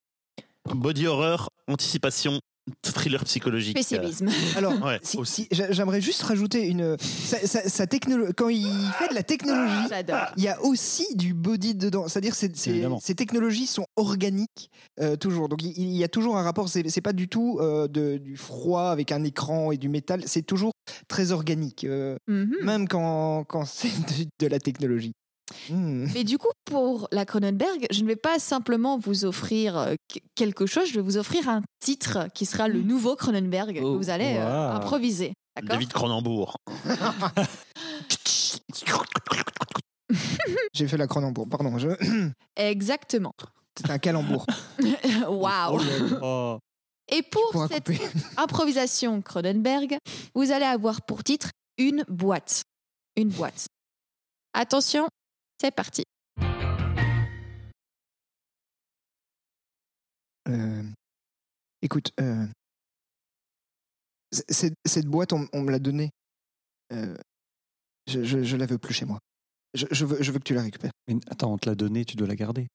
Body 0.75 1.07
horror, 1.07 1.49
anticipation, 1.67 2.39
thriller 2.83 3.25
psychologique. 3.25 3.75
Pessimisme. 3.77 4.29
Alors, 4.57 4.75
Ouais, 4.85 4.99
si- 5.03 5.49
j'aimerais 5.71 6.01
juste 6.01 6.23
rajouter 6.23 6.67
une. 6.67 6.97
sa- 7.01 7.47
sa- 7.47 7.69
sa 7.69 7.87
technolo- 7.87 8.33
Quand 8.37 8.49
il 8.49 8.67
fait 8.99 9.09
de 9.09 9.15
la 9.15 9.23
technologie, 9.23 9.89
J'adore. 9.89 10.27
il 10.37 10.43
y 10.45 10.49
a 10.49 10.63
aussi 10.63 11.07
du 11.17 11.33
body 11.35 11.75
dedans. 11.75 12.09
C'est-à-dire 12.09 12.35
Évidemment. 12.67 13.01
ces 13.03 13.15
technologies 13.15 13.67
sont 13.67 13.87
organiques 13.97 14.71
euh, 15.01 15.17
toujours. 15.17 15.49
Donc 15.49 15.63
il, 15.63 15.89
y 15.97 16.05
a 16.05 16.09
toujours 16.09 16.37
un 16.37 16.43
rapport. 16.43 16.69
C'est 16.69 16.89
c'est 16.91 17.01
pas 17.01 17.13
du 17.15 17.29
tout 17.29 17.59
euh, 17.61 17.89
de- 17.89 18.19
du 18.19 18.37
froid 18.37 18.91
avec 18.91 19.13
un 19.13 19.25
écran 19.25 19.73
et 19.73 19.77
du 19.79 19.89
métal. 19.89 20.23
C'est 20.27 20.43
toujours 20.43 20.73
très 21.09 21.33
organique, 21.33 21.85
euh, 21.85 22.17
Mhm. 22.29 22.57
même 22.63 22.89
quand, 22.89 23.45
quand 23.45 23.65
c'est 23.65 23.89
de, 23.89 24.27
de 24.41 24.47
la 24.47 24.59
technologie. 24.59 25.13
Hmm. 25.71 26.07
Mais 26.15 26.25
du 26.25 26.37
coup, 26.39 26.49
pour 26.65 27.09
la 27.13 27.25
Cronenberg, 27.25 27.87
je 27.91 28.03
ne 28.03 28.07
vais 28.07 28.17
pas 28.17 28.39
simplement 28.39 28.99
vous 28.99 29.25
offrir 29.25 29.77
euh, 29.79 29.95
qu- 30.09 30.21
quelque 30.35 30.67
chose, 30.67 30.89
je 30.89 30.95
vais 30.95 31.01
vous 31.01 31.17
offrir 31.17 31.49
un 31.49 31.63
titre 31.81 32.29
qui 32.35 32.45
sera 32.47 32.69
le 32.69 32.83
nouveau 32.83 33.17
Cronenberg 33.17 33.75
que 33.79 33.83
Oh, 33.85 33.97
vous 33.97 34.11
allez 34.11 34.37
euh, 34.39 34.71
wow. 34.71 34.77
improviser. 34.77 35.33
D'accord? 35.57 35.71
David 35.77 35.93
Cronenbourg. 35.93 36.57
J'ai 40.73 40.89
fait 40.89 40.97
la 40.97 41.07
Cronenbourg. 41.07 41.49
Pardon, 41.49 41.77
je... 41.79 41.89
Exactement. 42.57 43.33
c'est 43.79 43.91
un 43.91 43.99
calembour. 43.99 44.47
Waouh 45.29 45.81
Oh. 46.23 46.59
Et 47.11 47.23
pour 47.23 47.67
cette 47.69 47.91
improvisation 48.37 49.23
Cronenberg, 49.23 49.97
vous 50.35 50.53
allez 50.53 50.67
avoir 50.67 51.01
pour 51.03 51.25
titre 51.25 51.49
une 51.79 52.05
boîte. 52.07 52.61
Une 53.17 53.31
boîte. 53.31 53.67
Attention, 54.53 55.07
c'est 55.61 55.71
parti. 55.75 56.05
Euh, 60.49 60.83
écoute, 61.83 62.13
euh, 62.21 62.47
cette, 64.33 64.75
cette 64.87 65.07
boîte, 65.07 65.33
on, 65.33 65.47
on 65.53 65.63
me 65.63 65.71
l'a 65.71 65.79
donnée. 65.79 66.11
Euh, 66.93 67.17
je, 68.07 68.23
je, 68.25 68.43
je 68.43 68.57
la 68.57 68.67
veux 68.67 68.79
plus 68.79 68.95
chez 68.95 69.05
moi. 69.05 69.19
Je, 69.75 69.87
je 69.91 70.05
veux, 70.07 70.23
je 70.23 70.33
veux 70.33 70.39
que 70.39 70.45
tu 70.45 70.55
la 70.55 70.63
récupères. 70.63 70.93
Mais 71.07 71.17
attends, 71.29 71.53
on 71.53 71.59
te 71.59 71.69
l'a 71.69 71.75
donné, 71.75 72.05
tu 72.05 72.17
dois 72.17 72.27
la 72.27 72.37
garder. 72.37 72.67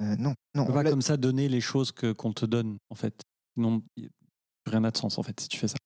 Euh, 0.00 0.16
non, 0.16 0.34
non. 0.54 0.62
On 0.62 0.66
peut 0.66 0.72
on 0.72 0.74
pas 0.74 0.84
comme 0.90 1.02
ça 1.02 1.16
donner 1.16 1.48
les 1.48 1.60
choses 1.60 1.90
que 1.92 2.12
qu'on 2.12 2.32
te 2.32 2.46
donne, 2.46 2.78
en 2.90 2.94
fait. 2.94 3.20
Sinon, 3.56 3.82
rien 4.66 4.80
n'a 4.80 4.90
de 4.90 4.96
sens, 4.96 5.18
en 5.18 5.22
fait, 5.22 5.38
si 5.40 5.48
tu 5.48 5.58
fais 5.58 5.68
ça. 5.68 5.76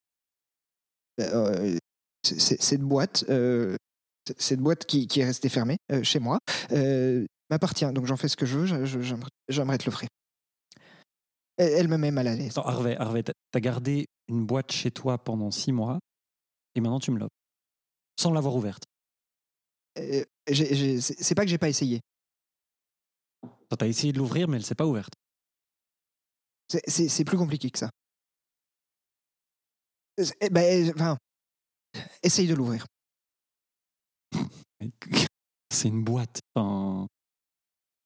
euh, 1.21 1.79
c'est- 2.23 2.39
c'est- 2.39 2.61
cette 2.63 2.83
boîte, 2.83 3.25
euh, 3.31 3.75
cette 4.39 4.61
boîte 4.61 4.85
qui, 4.87 5.07
qui 5.07 5.21
est 5.21 5.25
restée 5.25 5.49
fermée 5.49 5.79
euh, 5.93 6.03
chez 6.03 6.19
moi, 6.19 6.39
euh, 6.73 7.27
m'appartient. 7.51 7.91
Donc 7.93 8.07
j'en 8.07 8.17
fais 8.17 8.29
ce 8.29 8.37
que 8.37 8.47
je 8.47 8.59
veux. 8.59 8.85
J'aimerais 9.49 9.79
te 9.79 9.87
l'offrir. 9.87 10.09
Elle, 11.59 11.73
elle 11.73 11.89
me 11.89 11.97
met 11.97 12.11
mal 12.11 12.27
à 12.27 12.35
l'aise. 12.35 12.51
Attends, 12.59 12.69
Harvey, 12.69 12.97
Harvey, 12.97 13.23
t'as 13.23 13.61
gardé 13.61 14.07
une 14.29 14.45
boîte 14.45 14.73
chez 14.73 14.91
toi 14.91 15.19
pendant 15.19 15.51
six 15.51 15.73
mois, 15.73 15.99
et 16.75 16.81
maintenant 16.81 17.01
tu 17.01 17.11
me 17.11 17.19
l'offres. 17.19 17.31
Sans 18.21 18.33
l'avoir 18.33 18.57
ouverte. 18.57 18.85
Euh, 19.99 20.25
c'est 20.49 21.35
pas 21.35 21.45
que 21.45 21.51
j'ai 21.51 21.59
pas 21.59 21.69
essayé. 21.69 22.01
T'as 23.79 23.87
essayé 23.87 24.13
de 24.13 24.19
l'ouvrir, 24.19 24.49
mais 24.49 24.57
elle 24.59 24.65
s'est 24.65 24.75
pas 24.75 24.87
ouverte. 24.87 25.13
C'est- 26.89 27.25
plus 27.25 27.39
compliqué 27.39 27.71
que 27.71 27.79
ça. 27.79 27.91
Eh 30.41 30.51
ben, 30.51 30.93
enfin, 30.95 31.19
essaye 32.23 32.47
de 32.49 32.55
l'ouvrir. 32.55 32.87
C'est 35.73 35.89
une 35.89 36.05
boîte. 36.05 36.41
Enfin, 36.55 37.07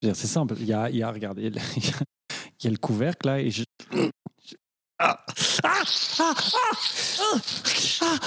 je 0.03 0.09
veux 0.09 0.13
dire, 0.13 0.21
c'est 0.21 0.27
simple. 0.29 0.55
Il 0.59 0.67
y 0.67 0.73
a, 0.73 0.91
il 0.91 0.97
y 0.97 1.03
a, 1.03 1.11
regardez, 1.11 1.43
il 1.47 1.55
y 1.55 1.59
a, 1.59 1.63
il 2.61 2.65
y 2.65 2.67
a 2.67 2.71
le 2.71 2.77
couvercle 2.79 3.27
là, 3.27 3.41
et 3.41 3.51
je. 3.51 3.65
Ah 4.99 5.25
Ah 5.63 5.83
Ah 6.19 6.35
Ah 6.39 6.73
Ah 7.21 7.37
Ah 8.01 8.19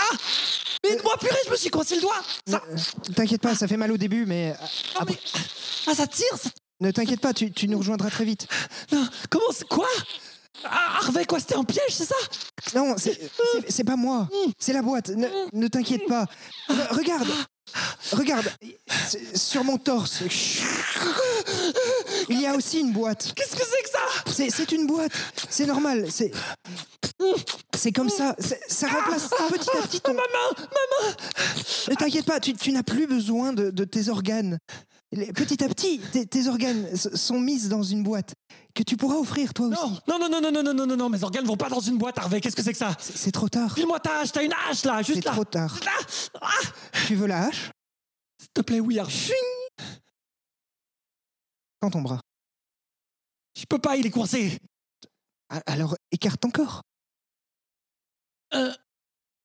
Ah 0.00 0.16
Mais 0.84 0.96
moi, 1.04 1.16
purée, 1.18 1.36
je 1.46 1.50
me 1.50 1.56
suis 1.56 1.70
coincé 1.70 1.94
le 1.96 2.00
doigt 2.02 2.20
Ne 2.48 2.54
ne 2.54 3.14
t'inquiète 3.14 3.40
pas, 3.42 3.54
ça 3.54 3.68
fait 3.68 3.76
mal 3.76 3.92
au 3.92 3.96
début, 3.96 4.26
mais 4.26 4.52
euh, 4.52 4.64
Non, 4.98 5.06
mais- 5.06 5.18
Ah, 5.86 5.94
ça 5.94 6.06
tire 6.06 6.36
ça- 6.36 6.50
ne 6.80 6.90
t'inquiète 6.90 7.20
pas, 7.20 7.32
tu, 7.32 7.50
tu 7.52 7.68
nous 7.68 7.78
rejoindras 7.78 8.10
très 8.10 8.24
vite. 8.24 8.48
Non, 8.92 9.06
Comment 9.30 9.50
c'est 9.52 9.68
Quoi? 9.68 9.86
Ah, 10.64 10.98
Harvey, 11.02 11.24
quoi 11.24 11.38
C'était 11.40 11.56
un 11.56 11.64
piège, 11.64 11.90
c'est 11.90 12.04
ça? 12.06 12.14
Non, 12.74 12.94
c'est 12.98 13.12
c'est- 13.12 13.70
c'est 13.70 13.84
pas 13.84 13.96
moi, 13.96 14.28
c'est 14.58 14.72
la 14.72 14.82
boîte. 14.82 15.10
Ne, 15.10 15.28
ne 15.52 15.68
t'inquiète 15.68 16.06
pas. 16.06 16.24
Re- 16.68 16.94
regarde, 16.96 17.28
regarde, 18.12 18.50
c'est- 19.08 19.36
sur 19.36 19.62
mon 19.64 19.78
torse. 19.78 20.22
Il 22.28 22.40
y 22.40 22.46
a 22.46 22.54
aussi 22.54 22.80
une 22.80 22.92
boîte. 22.92 23.32
Qu'est-ce 23.36 23.54
que 23.56 23.62
c'est 23.64 23.82
que 23.82 23.90
ça? 23.90 24.32
C'est 24.32 24.50
c'est 24.50 24.72
une 24.72 24.86
boîte, 24.86 25.12
c'est 25.48 25.66
normal. 25.66 26.06
C'est 26.10 26.32
c'est 27.76 27.92
comme 27.92 28.08
ça. 28.10 28.34
c'est- 28.38 28.60
Ça 28.68 28.88
remplace 28.88 29.28
petit 29.50 29.70
à 29.76 29.82
petit 29.82 30.00
ton. 30.00 30.12
Ma 30.14 30.22
main 30.22 30.56
Ma 30.58 31.08
main 31.08 31.14
Ne 31.88 31.94
t'inquiète 31.94 32.26
pas, 32.26 32.40
tu, 32.40 32.52
tu 32.54 32.72
n'as 32.72 32.82
plus 32.82 33.06
besoin 33.06 33.52
de, 33.52 33.70
de 33.70 33.84
tes 33.84 34.08
organes. 34.08 34.58
Petit 35.34 35.64
à 35.64 35.68
petit, 35.68 35.98
tes, 36.12 36.26
tes 36.26 36.46
organes 36.48 36.94
sont 36.96 37.40
mis 37.40 37.68
dans 37.68 37.82
une 37.82 38.02
boîte 38.02 38.34
que 38.74 38.82
tu 38.82 38.96
pourras 38.96 39.16
offrir 39.16 39.54
toi 39.54 39.68
aussi. 39.68 40.00
Non, 40.06 40.18
non, 40.18 40.28
non, 40.28 40.40
non, 40.40 40.52
non, 40.52 40.62
non, 40.62 40.74
non, 40.74 40.86
non, 40.86 40.96
non, 40.96 41.08
mes 41.08 41.22
organes 41.24 41.46
vont 41.46 41.56
pas 41.56 41.68
dans 41.68 41.80
une 41.80 41.96
boîte, 41.96 42.18
Harvey. 42.18 42.40
Qu'est-ce 42.40 42.56
que 42.56 42.62
c'est 42.62 42.72
que 42.72 42.78
ça 42.78 42.94
C'est 43.00 43.16
c'est 43.16 43.32
trop 43.32 43.48
tard. 43.48 43.74
File-moi 43.74 43.98
ta 44.00 44.20
hache, 44.20 44.32
t'as 44.32 44.42
une 44.42 44.52
hache 44.52 44.84
là, 44.84 44.98
C'est 44.98 45.14
juste 45.14 45.24
là. 45.24 45.32
trop 45.32 45.44
tard. 45.44 45.78
Là 45.84 45.92
Ah 46.40 46.50
Tu 47.06 47.14
veux 47.14 47.26
la 47.26 47.46
hache? 47.46 47.70
S'il 48.38 48.50
te 48.52 48.60
plaît, 48.60 48.80
oui, 48.80 48.98
Harvey. 48.98 49.32
Tends 51.80 51.90
ton 51.90 52.02
bras. 52.02 52.20
Je 53.58 53.64
peux 53.64 53.78
pas, 53.78 53.96
il 53.96 54.06
est 54.06 54.10
coincé. 54.10 54.58
Alors 55.66 55.96
écarte 56.10 56.40
ton 56.40 56.50
corps. 56.50 56.82
Euh. 58.54 58.72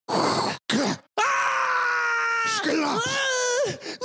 Ah 0.09 0.57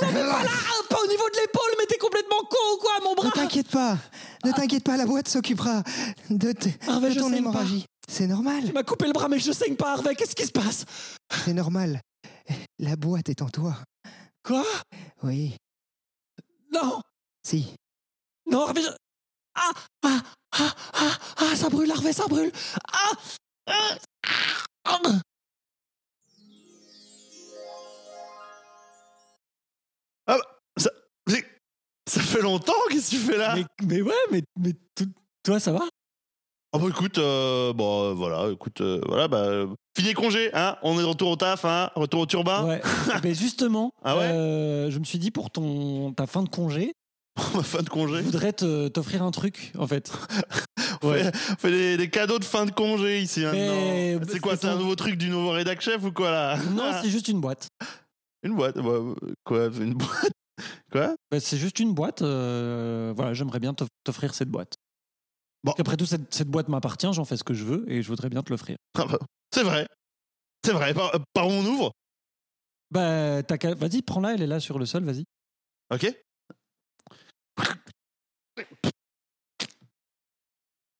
Non, 0.01 0.07
mais 0.13 0.21
pas 0.21 0.43
là 0.43 0.49
Pas 0.89 0.97
au 1.03 1.07
niveau 1.07 1.29
de 1.29 1.35
l'épaule, 1.41 1.71
mais 1.79 1.85
t'es 1.85 1.97
complètement 1.97 2.39
con 2.49 2.57
ou 2.73 2.77
quoi, 2.79 2.91
mon 3.03 3.11
Ne 3.11 3.15
bras 3.15 3.31
t'inquiète 3.31 3.69
pas. 3.69 3.97
Ne 4.45 4.51
t'inquiète 4.51 4.83
pas, 4.83 4.97
la 4.97 5.05
boîte 5.05 5.27
s'occupera 5.27 5.83
de, 6.29 6.51
te- 6.51 6.69
Harvey, 6.89 7.09
de 7.09 7.13
je 7.15 7.19
ton 7.19 7.25
saigne 7.29 7.43
pas. 7.43 7.49
hémorragie. 7.49 7.85
C'est 8.09 8.27
normal. 8.27 8.63
Tu 8.65 8.71
m'as 8.73 8.83
coupé 8.83 9.05
le 9.07 9.13
bras, 9.13 9.27
mais 9.27 9.39
je 9.39 9.51
saigne 9.51 9.75
pas, 9.75 9.93
Harvey. 9.93 10.15
Qu'est-ce 10.15 10.35
qui 10.35 10.45
se 10.45 10.51
passe? 10.51 10.85
C'est 11.45 11.53
normal. 11.53 12.01
La 12.79 12.95
boîte 12.95 13.29
est 13.29 13.41
en 13.41 13.49
toi. 13.49 13.75
Quoi? 14.43 14.63
Oui. 15.23 15.55
Non 16.71 17.01
Si. 17.45 17.73
Non, 18.49 18.61
Harvey, 18.67 18.81
je... 18.81 18.89
Ah 19.55 19.71
Ah 20.03 20.21
Ah 20.53 20.73
Ah 20.93 21.11
Ah 21.37 21.55
Ça 21.55 21.67
brûle, 21.69 21.91
Harvey, 21.91 22.13
ça 22.13 22.27
brûle 22.27 22.51
Ah 22.93 23.11
Ah 23.67 23.97
Ah 24.85 24.99
C'est- 30.27 31.45
Ça 32.09 32.21
fait 32.21 32.41
longtemps, 32.41 32.71
qu'est-ce 32.89 33.11
que 33.11 33.15
tu 33.17 33.21
fais 33.21 33.37
là? 33.37 33.55
Mais, 33.55 33.65
mais 33.85 34.01
ouais, 34.01 34.13
mais, 34.31 34.41
mais 34.57 34.71
toi, 35.43 35.59
ça 35.59 35.73
va? 35.73 35.81
Ah 36.73 36.79
bah 36.79 36.85
écoute, 36.89 37.17
euh, 37.17 37.73
bon 37.73 38.03
euh, 38.03 38.13
voilà, 38.13 38.49
écoute, 38.51 38.79
euh, 38.81 39.01
voilà, 39.07 39.27
bah 39.27 39.65
fini 39.97 40.13
congé, 40.13 40.49
hein 40.53 40.77
On 40.83 40.97
est 40.99 41.01
de 41.01 41.07
retour 41.07 41.31
au 41.31 41.35
taf, 41.35 41.65
hein 41.65 41.89
Retour 41.95 42.21
au 42.21 42.25
turbin, 42.25 42.63
Ouais. 42.65 42.81
mais 43.23 43.33
justement, 43.33 43.91
Ah 44.03 44.15
ouais? 44.17 44.23
euh, 44.23 44.89
je 44.91 44.99
me 44.99 45.03
suis 45.03 45.17
dit 45.19 45.31
pour 45.31 45.49
ton 45.49 46.13
ta 46.13 46.27
fin 46.27 46.43
de 46.43 46.49
congé, 46.49 46.93
ma 47.55 47.63
fin 47.63 47.81
de 47.81 47.89
congé. 47.89 48.17
je 48.19 48.21
voudrais 48.23 48.53
t'offrir 48.53 49.23
un 49.23 49.31
truc, 49.31 49.73
en 49.77 49.87
fait. 49.87 50.11
On 51.03 51.11
fait, 51.13 51.27
on 51.51 51.55
fait 51.57 51.69
des, 51.71 51.97
des 51.97 52.09
cadeaux 52.09 52.39
de 52.39 52.43
fin 52.43 52.65
de 52.65 52.71
congé 52.71 53.19
ici 53.21 53.41
Mais- 53.51 54.15
maintenant. 54.15 54.27
C'est 54.33 54.39
quoi, 54.39 54.57
c'est 54.57 54.65
un 54.67 54.77
nouveau 54.77 54.95
truc 54.95 55.15
du 55.15 55.29
nouveau 55.29 55.51
rédac 55.51 55.79
chef 55.79 56.03
ou 56.03 56.11
quoi 56.11 56.31
là? 56.31 56.57
Non, 56.71 56.91
c'est 57.03 57.09
juste 57.11 57.27
une 57.27 57.39
boîte. 57.39 57.67
Une 58.43 58.55
boîte, 58.55 58.75
bah, 58.77 58.89
euh, 58.89 59.15
quoi, 59.43 59.67
une 59.79 59.93
boîte? 59.95 60.31
Quoi? 60.91 61.15
Bah, 61.31 61.39
c'est 61.39 61.57
juste 61.57 61.79
une 61.79 61.93
boîte. 61.93 62.21
euh, 62.21 63.13
voilà, 63.15 63.33
j'aimerais 63.33 63.59
bien 63.59 63.73
t'off- 63.73 63.89
t'offrir 64.03 64.33
cette 64.33 64.49
boîte. 64.49 64.75
Bon. 65.63 65.73
Après 65.77 65.97
tout, 65.97 66.05
cette, 66.05 66.33
cette 66.33 66.47
boîte 66.49 66.69
m'appartient, 66.69 67.11
j'en 67.11 67.25
fais 67.25 67.35
ce 67.37 67.43
que 67.43 67.53
je 67.53 67.65
veux 67.65 67.91
et 67.91 68.01
je 68.01 68.07
voudrais 68.07 68.29
bien 68.29 68.41
te 68.43 68.49
l'offrir. 68.51 68.77
Ah 68.97 69.05
bah, 69.05 69.19
C'est 69.53 69.63
vrai, 69.63 69.87
c'est 70.63 70.71
vrai, 70.73 70.93
par, 70.93 71.13
euh, 71.15 71.19
par 71.33 71.47
où 71.47 71.51
on 71.51 71.65
ouvre? 71.65 71.91
Bah, 72.91 73.43
t'as 73.43 73.73
vas-y, 73.75 74.01
prends-la, 74.01 74.33
elle 74.35 74.41
est 74.43 74.47
là 74.47 74.59
sur 74.59 74.79
le 74.79 74.85
sol, 74.85 75.03
vas-y. 75.03 75.25
Ok 75.93 76.13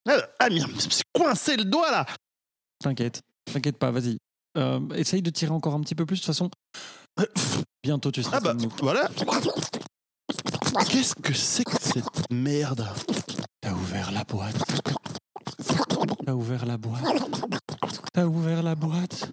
Ah, 0.08 0.28
Ah 0.40 0.50
merde, 0.50 0.72
c'est 0.80 1.04
coincé 1.14 1.58
le 1.58 1.66
doigt 1.66 1.92
là 1.92 2.06
T'inquiète, 2.80 3.22
t'inquiète 3.46 3.78
pas, 3.78 3.92
vas-y. 3.92 4.18
Euh, 4.58 4.88
essaye 4.96 5.22
de 5.22 5.30
tirer 5.30 5.52
encore 5.52 5.74
un 5.74 5.82
petit 5.82 5.96
peu 5.96 6.06
plus, 6.06 6.16
de 6.18 6.22
toute 6.22 6.28
façon. 6.28 6.50
Bientôt, 7.84 8.12
tu 8.12 8.24
seras 8.24 8.38
Ah 8.38 8.40
bah 8.42 8.50
comme 8.52 8.62
nous. 8.64 8.72
voilà 8.82 9.10
Qu'est-ce 10.90 11.16
que 11.16 11.34
c'est 11.34 11.64
que 11.64 11.82
cette 11.82 12.32
merde? 12.32 12.88
T'as 13.62 13.74
ouvert 13.74 14.12
la 14.12 14.24
boîte. 14.24 14.56
T'as 16.26 16.34
ouvert 16.34 16.66
la 16.66 16.78
boîte. 16.78 17.04
T'as 18.14 18.26
ouvert 18.26 18.62
la 18.64 18.76
boîte. 18.76 19.30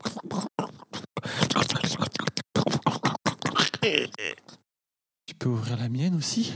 Tu 5.26 5.34
peux 5.38 5.48
ouvrir 5.48 5.76
la 5.76 5.88
mienne 5.88 6.16
aussi? 6.16 6.54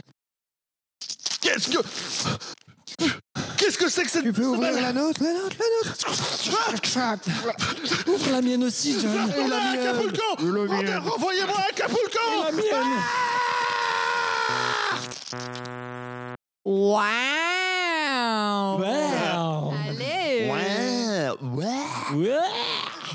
Qu'est-ce 1.41 1.71
que. 1.71 1.79
Qu'est-ce 3.57 3.79
que 3.79 3.89
c'est 3.89 4.03
que 4.05 4.11
cette. 4.11 4.23
Tu 4.25 4.33
peux 4.33 4.45
ouvrir 4.47 4.73
la 4.73 4.93
nôtre, 4.93 5.23
la 5.23 5.33
nôtre, 5.33 5.57
la 5.59 5.67
nôtre. 5.91 6.07
Ouvre 8.09 8.31
la 8.33 8.43
mienne 8.43 8.65
aussi, 8.65 8.99
John. 9.01 9.33
Et 9.37 9.47
la 9.49 9.71
Acapulco 9.73 10.23
Renvoyez- 10.39 10.97
Renvoyez-moi 10.97 11.57
Acapulco 11.71 12.19
La 12.45 12.53
mienne. 12.53 13.03
Waouh 16.65 17.09
Wow. 18.79 19.73
Allez 19.89 20.51
Ouais, 20.51 21.29
ouais. 21.43 21.85
Ouais. 22.15 22.39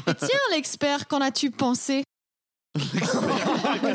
Et 0.07 0.13
Tiens, 0.15 0.39
l'expert, 0.51 1.07
qu'en 1.07 1.21
as-tu 1.21 1.51
pensé? 1.51 2.03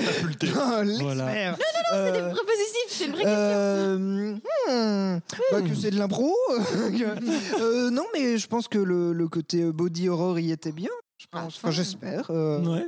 Catapulté. 0.05 0.49
Oh, 0.55 0.83
l'expert. 0.83 1.05
Voilà. 1.05 1.57
C'est 1.90 2.12
des 2.12 2.35
propositifs, 2.35 2.88
c'est 2.88 3.05
une 3.07 3.12
vraie 3.12 3.25
question. 3.25 3.38
Euh, 3.38 4.35
hmm, 4.37 5.21
bah, 5.52 5.62
que 5.62 5.75
c'est 5.75 5.90
de 5.90 5.99
l'impro. 5.99 6.35
Euh, 7.61 7.90
non, 7.90 8.05
mais 8.12 8.38
je 8.38 8.47
pense 8.47 8.69
que 8.69 8.78
le, 8.78 9.12
le 9.12 9.28
côté 9.28 9.64
body 9.73 10.09
horror 10.09 10.38
y 10.38 10.50
était 10.52 10.73
bien. 10.73 10.90
Je 11.19 11.26
pense. 11.31 11.57
Enfin, 11.57 11.71
j'espère. 11.71 12.31
Euh, 12.31 12.61
Ouais. 12.61 12.87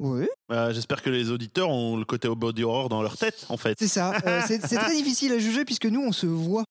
oui, 0.00 0.26
Euh, 0.52 0.72
J'espère 0.72 1.02
que 1.02 1.10
les 1.10 1.30
auditeurs 1.30 1.70
ont 1.70 1.96
le 1.96 2.04
côté 2.04 2.28
body 2.28 2.64
horror 2.64 2.88
dans 2.88 3.02
leur 3.02 3.16
tête, 3.16 3.46
en 3.48 3.56
fait. 3.56 3.76
c'est 3.78 3.88
ça. 3.88 4.12
Euh, 4.26 4.42
c'est 4.46 4.60
c'est 4.66 4.76
très 4.76 4.94
difficile 4.94 5.32
à 5.32 5.38
juger 5.38 5.64
puisque 5.64 5.86
nous, 5.86 6.02
on 6.02 6.12
se 6.12 6.26
voit. 6.26 6.64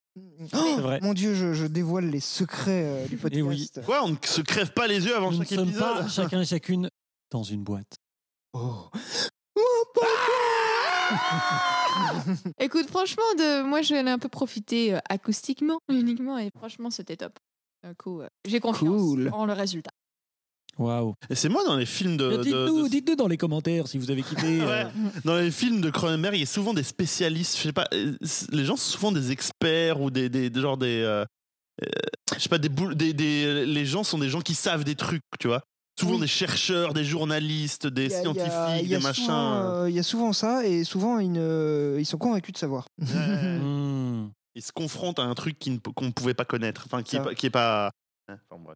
Oh, 0.53 0.75
vrai. 0.79 0.99
Mon 1.01 1.13
Dieu, 1.13 1.33
je, 1.33 1.53
je 1.53 1.65
dévoile 1.65 2.05
les 2.05 2.19
secrets 2.19 2.83
euh, 2.85 3.05
du 3.07 3.17
podcast. 3.17 3.39
Eh 3.39 3.41
oui. 3.41 3.69
Quoi 3.85 4.03
On 4.03 4.09
ne 4.09 4.15
se 4.23 4.41
crève 4.41 4.71
pas 4.73 4.85
les 4.87 5.05
yeux 5.05 5.15
avant 5.15 5.31
Nous 5.31 5.39
ne 5.39 5.43
chaque 5.43 5.55
sommes 5.57 5.69
épisode 5.69 5.83
pas 6.01 6.07
chacun 6.07 6.41
et 6.41 6.45
chacune 6.45 6.89
dans 7.31 7.43
une 7.43 7.63
boîte. 7.63 7.95
Oh. 8.53 8.89
Écoute, 12.59 12.87
franchement, 12.89 13.23
de... 13.37 13.63
moi, 13.63 13.81
je 13.81 13.93
l'ai 13.93 14.09
un 14.09 14.19
peu 14.19 14.29
profité 14.29 14.95
euh, 14.95 14.99
acoustiquement 15.09 15.79
uniquement 15.89 16.37
et 16.37 16.49
franchement, 16.57 16.89
c'était 16.89 17.17
top. 17.17 17.37
Du 17.87 17.95
coup, 17.95 18.21
euh, 18.21 18.27
j'ai 18.45 18.59
confiance 18.59 19.01
Cool. 19.01 19.29
en 19.33 19.45
le 19.45 19.53
résultat. 19.53 19.91
Waouh. 20.79 21.13
Et 21.29 21.35
c'est 21.35 21.49
moi 21.49 21.63
dans 21.65 21.77
les 21.77 21.85
films 21.85 22.17
de, 22.17 22.37
de- 22.37 22.43
Dites-nous 22.43 22.83
de- 22.83 22.87
dites-nous 22.89 23.15
dans 23.15 23.27
les 23.27 23.37
commentaires 23.37 23.87
si 23.87 23.99
vous 23.99 24.09
avez 24.09 24.23
quitté. 24.23 24.41
euh, 24.61 24.85
Ouais. 24.85 24.91
dans 25.23 25.37
les 25.37 25.51
films 25.51 25.81
de 25.81 25.89
Cronenberg, 25.91 26.35
il 26.35 26.39
y 26.39 26.43
a 26.43 26.47
souvent 26.47 26.73
des 26.73 26.81
spécialistes. 26.83 27.57
Je 27.57 27.63
sais 27.63 27.73
pas, 27.73 27.87
euh, 27.93 28.15
c- 28.23 28.47
les 28.51 28.65
gens 28.65 28.75
sont 28.75 28.91
souvent 28.91 29.11
des 29.11 29.31
experts 29.31 30.01
ou 30.01 30.09
des, 30.09 30.29
des, 30.29 30.49
des 30.49 30.59
euh, 30.63 31.25
euh, 31.83 31.87
je 32.35 32.39
sais 32.39 32.49
pas, 32.49 32.57
des, 32.57 32.69
boule- 32.69 32.95
des, 32.95 33.13
des- 33.13 33.65
les 33.67 33.85
gens 33.85 34.03
sont 34.03 34.17
des 34.17 34.29
gens 34.29 34.41
qui 34.41 34.55
savent 34.55 34.83
des 34.83 34.95
trucs, 34.95 35.21
tu 35.39 35.47
vois. 35.47 35.61
Souvent 36.03 36.15
Oui. 36.15 36.21
des 36.21 36.27
chercheurs, 36.27 36.93
des 36.93 37.03
journalistes, 37.03 37.87
des 37.87 38.05
Il 38.05 38.11
y 38.11 38.13
a- 38.15 38.19
il 38.19 38.19
y 38.19 38.19
a- 38.19 38.21
scientifiques, 38.21 38.83
il 38.83 38.89
y 38.89 38.95
a 38.95 38.97
des 38.99 39.03
machins. 39.03 39.23
souvent, 39.25 39.53
euh, 39.53 39.89
Il 39.89 39.95
y 39.95 39.99
a 39.99 40.03
souvent 40.03 40.33
ça 40.33 40.65
et 40.65 40.83
souvent 40.83 41.19
ils, 41.19 42.05
sont 42.05 42.17
convaincus 42.17 42.53
de 42.53 42.57
savoir. 42.57 42.87
Ouais. 42.99 43.05
hmm. 43.61 44.29
Ils 44.55 44.61
se 44.61 44.71
confrontent 44.71 45.17
à 45.19 45.23
un 45.23 45.33
truc 45.33 45.57
ne 45.65 45.77
qu'on 45.77 46.05
ne 46.05 46.11
pouvait 46.11 46.35
pas 46.35 46.45
connaître, 46.45 46.83
enfin 46.85 47.01
qui 47.01 47.15
est 47.15 47.19
Ça. 47.19 47.25
pas, 47.25 47.33
qui 47.33 47.45
est 47.47 47.49
pas. 47.49 47.89
Ouais, 48.29 48.35
enfin, 48.49 48.61
bref. 48.63 48.75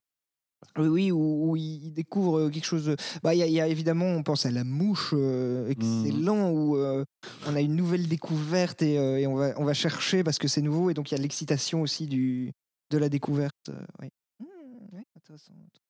Oui, 0.79 0.87
oui, 0.87 1.11
où, 1.11 1.51
où 1.51 1.55
ils 1.55 1.91
découvrent 1.93 2.39
euh, 2.39 2.49
quelque 2.49 2.65
chose. 2.65 2.85
de- 2.85 2.95
Bah, 3.21 3.35
il 3.35 3.37
y, 3.37 3.43
a- 3.43 3.45
il 3.47 3.53
y 3.53 3.61
a 3.61 3.67
évidemment, 3.67 4.05
on 4.05 4.23
pense 4.23 4.45
à 4.47 4.51
la 4.51 4.63
mouche, 4.63 5.11
euh, 5.13 5.69
excellent, 5.69 6.49
où 6.49 6.77
euh, 6.77 7.03
on 7.47 7.55
a 7.55 7.61
une 7.61 7.75
nouvelle 7.75 8.07
découverte 8.07 8.81
et, 8.81 8.97
euh, 8.97 9.19
et 9.19 9.27
on, 9.27 9.35
va, 9.35 9.53
on 9.57 9.65
va 9.65 9.73
chercher 9.75 10.23
parce 10.23 10.39
que 10.39 10.47
c'est 10.47 10.61
nouveau 10.63 10.89
et 10.89 10.93
donc 10.95 11.11
il 11.11 11.15
y 11.15 11.17
a 11.17 11.21
l'excitation 11.21 11.81
aussi 11.81 12.07
du, 12.07 12.51
de 12.91 12.97
la 12.97 13.07
découverte. 13.09 13.53
euh, 13.69 13.73
oui. 14.01 14.09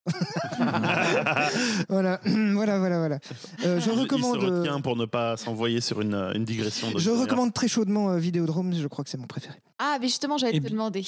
Voilà, 1.89 2.19
voilà, 2.53 2.79
voilà, 2.79 2.97
voilà. 2.99 3.19
Euh, 3.65 3.79
je 3.79 3.89
recommande. 3.91 4.37
Il 4.37 4.41
se 4.41 4.45
euh, 4.51 4.59
retient 4.59 4.81
pour 4.81 4.95
ne 4.95 5.05
pas 5.05 5.37
s'envoyer 5.37 5.81
sur 5.81 6.01
une, 6.01 6.15
une 6.35 6.45
digression. 6.45 6.87
Je 6.97 7.09
recommande 7.09 7.53
très 7.53 7.67
chaudement 7.67 8.09
euh, 8.11 8.17
Vidéodrome, 8.17 8.73
je 8.73 8.87
crois 8.87 9.03
que 9.03 9.09
c'est 9.09 9.17
mon 9.17 9.27
préféré. 9.27 9.55
Ah, 9.79 9.97
mais 10.01 10.07
justement, 10.07 10.37
j'allais 10.37 10.53
Eh 10.55 10.59
te 10.59 10.63
bien- 10.65 10.71
demander. 10.71 11.03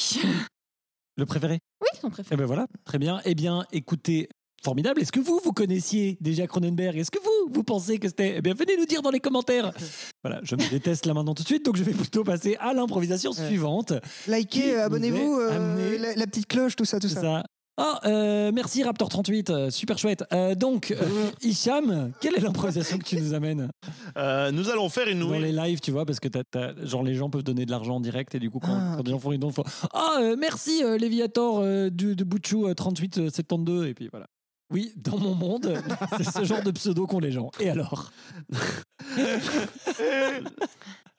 Le 1.17 1.25
préféré? 1.25 1.59
Oui, 1.81 1.87
ton 2.01 2.09
préféré. 2.09 2.35
Eh 2.35 2.37
ben 2.37 2.45
voilà, 2.45 2.67
très 2.85 2.97
bien. 2.97 3.19
Eh 3.25 3.35
bien, 3.35 3.65
écoutez, 3.73 4.29
formidable. 4.63 5.01
Est-ce 5.01 5.11
que 5.11 5.19
vous, 5.19 5.41
vous 5.43 5.51
connaissiez 5.51 6.17
déjà 6.21 6.47
Cronenberg? 6.47 6.97
Est-ce 6.97 7.11
que 7.11 7.19
vous, 7.19 7.53
vous 7.53 7.63
pensez 7.63 7.99
que 7.99 8.07
c'était? 8.07 8.35
Eh 8.37 8.41
bien, 8.41 8.53
venez 8.53 8.77
nous 8.77 8.85
dire 8.85 9.01
dans 9.01 9.11
les 9.11 9.19
commentaires. 9.19 9.71
Voilà, 10.23 10.41
je 10.43 10.55
me 10.57 10.69
déteste 10.69 11.05
là 11.05 11.13
maintenant 11.13 11.33
tout 11.33 11.43
de 11.43 11.47
suite, 11.47 11.63
donc 11.63 11.77
je 11.77 11.83
vais 11.83 11.93
plutôt 11.93 12.25
passer 12.25 12.57
à 12.59 12.73
l'improvisation 12.73 13.31
suivante. 13.31 13.93
Likez, 14.27 14.75
euh, 14.75 14.85
abonnez-vous, 14.85 15.39
euh, 15.39 15.97
la, 15.97 16.13
la 16.15 16.27
petite 16.27 16.45
cloche, 16.45 16.75
tout 16.75 16.83
ça, 16.83 16.99
tout 16.99 17.07
ça. 17.07 17.41
Oh, 17.81 17.93
euh, 18.05 18.51
merci 18.53 18.83
Raptor38, 18.83 19.51
euh, 19.51 19.69
super 19.69 19.97
chouette. 19.97 20.25
Euh, 20.33 20.53
donc, 20.53 20.91
euh, 20.91 20.95
Hicham, 21.41 22.11
quelle 22.19 22.35
est 22.35 22.41
l'improvisation 22.41 22.97
que 22.97 23.03
tu 23.05 23.15
nous 23.15 23.33
amènes 23.33 23.69
Euh, 24.17 24.51
nous 24.51 24.69
allons 24.69 24.89
faire 24.89 25.07
une 25.07 25.19
dans 25.19 25.27
nouvelle. 25.27 25.43
les 25.43 25.51
lives, 25.53 25.79
tu 25.79 25.91
vois, 25.91 26.05
parce 26.05 26.19
que 26.19 26.27
t'as- 26.27 26.43
t'as- 26.43 26.73
genre 26.85 27.03
les 27.03 27.15
gens 27.15 27.29
peuvent 27.29 27.43
donner 27.43 27.65
de 27.65 27.71
l'argent 27.71 27.95
en 27.95 28.01
direct 28.01 28.35
et 28.35 28.39
du 28.39 28.49
coup 28.49 28.59
quand, 28.59 28.75
Ah, 28.77 28.93
quand 28.97 29.03
des 29.03 29.11
gens 29.11 29.19
font 29.19 29.31
une 29.31 29.39
don, 29.39 29.51
faut 29.51 29.63
ah 29.93 30.17
euh, 30.19 30.35
merci 30.37 30.83
euh, 30.83 30.97
Léviator 30.97 31.59
euh, 31.63 31.89
du, 31.89 32.15
de 32.17 32.23
Bouchou 32.25 32.67
euh, 32.67 32.73
3872 32.73 33.87
et 33.87 33.93
puis 33.93 34.09
voilà. 34.11 34.27
Oui, 34.71 34.91
dans 34.97 35.17
mon 35.17 35.33
monde, 35.33 35.73
c'est 36.17 36.29
ce 36.29 36.43
genre 36.43 36.61
de 36.61 36.71
pseudo 36.71 37.07
qu'ont 37.07 37.19
les 37.19 37.31
gens. 37.31 37.49
Et 37.59 37.69
alors? 37.69 38.11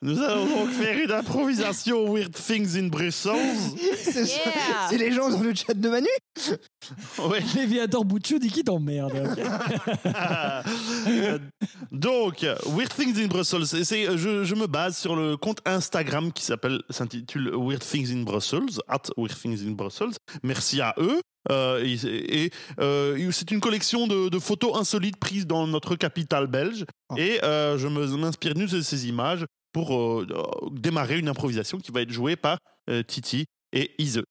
Nous 0.03 0.19
allons 0.23 0.47
donc 0.47 0.71
faire 0.71 0.99
une 0.99 1.13
improvisation 1.13 2.11
Weird 2.15 2.33
Things 2.33 2.75
in 2.79 2.87
Brussels. 2.89 3.37
C'est 3.99 4.25
ça. 4.25 4.41
Yeah. 4.45 4.55
C'est 4.89 4.97
les 4.97 5.13
gens 5.13 5.29
dans 5.29 5.41
le 5.43 5.55
chat 5.55 5.75
de 5.75 5.89
Manu 5.91 6.09
Ouais. 7.19 7.41
Léviator 7.55 8.05
Bouchou 8.07 8.39
dit 8.39 8.49
qu'il 8.51 8.65
t'emmerde. 8.65 9.13
ok. 9.13 9.45
Euh, 10.07 11.39
Donc, 11.93 12.41
Weird 12.67 12.95
Things 12.95 13.19
in 13.23 13.27
Brussels. 13.27 13.67
c'est- 13.67 13.85
c'est- 13.85 14.17
je, 14.17 14.45
je 14.45 14.55
me 14.55 14.67
base 14.67 14.97
sur 14.97 15.17
le 15.17 15.37
compte 15.37 15.59
Instagram 15.67 16.33
qui 16.33 16.45
s'appelle, 16.45 16.81
s'intitule 16.89 17.51
Weird 17.55 17.81
Things 17.85 18.11
in 18.13 18.23
Brussels, 18.23 18.81
at 18.89 19.03
Weird 19.17 19.39
Things 19.39 19.67
in 19.67 19.73
Brussels. 19.73 20.13
Merci 20.43 20.81
à 20.81 20.95
eux. 20.99 21.21
Euh, 21.51 21.83
et 21.85 22.45
et, 22.45 22.51
euh, 22.81 23.31
c'est 23.33 23.51
une 23.51 23.61
collection 23.61 24.07
de, 24.07 24.29
de 24.29 24.39
photos 24.39 24.77
insolites 24.79 25.17
prises 25.19 25.47
dans 25.47 25.67
notre 25.67 25.97
capitale 25.97 26.47
belge. 26.47 26.85
Oh. 27.11 27.17
Et 27.17 27.43
euh, 27.45 27.79
je 27.79 27.89
me- 27.89 28.07
m'inspire 28.17 28.55
de 28.55 28.67
ces, 28.67 28.83
ces 28.83 29.09
images 29.09 29.45
pour 29.73 29.95
euh, 29.95 30.27
euh, 30.31 30.69
démarrer 30.73 31.19
une 31.19 31.29
improvisation 31.29 31.79
qui 31.79 31.93
va 31.93 32.03
être 32.03 32.11
jouée 32.11 32.37
par 32.37 32.59
euh, 32.89 33.03
Titi 33.03 33.47
et 33.73 33.93
Ise. 33.99 34.23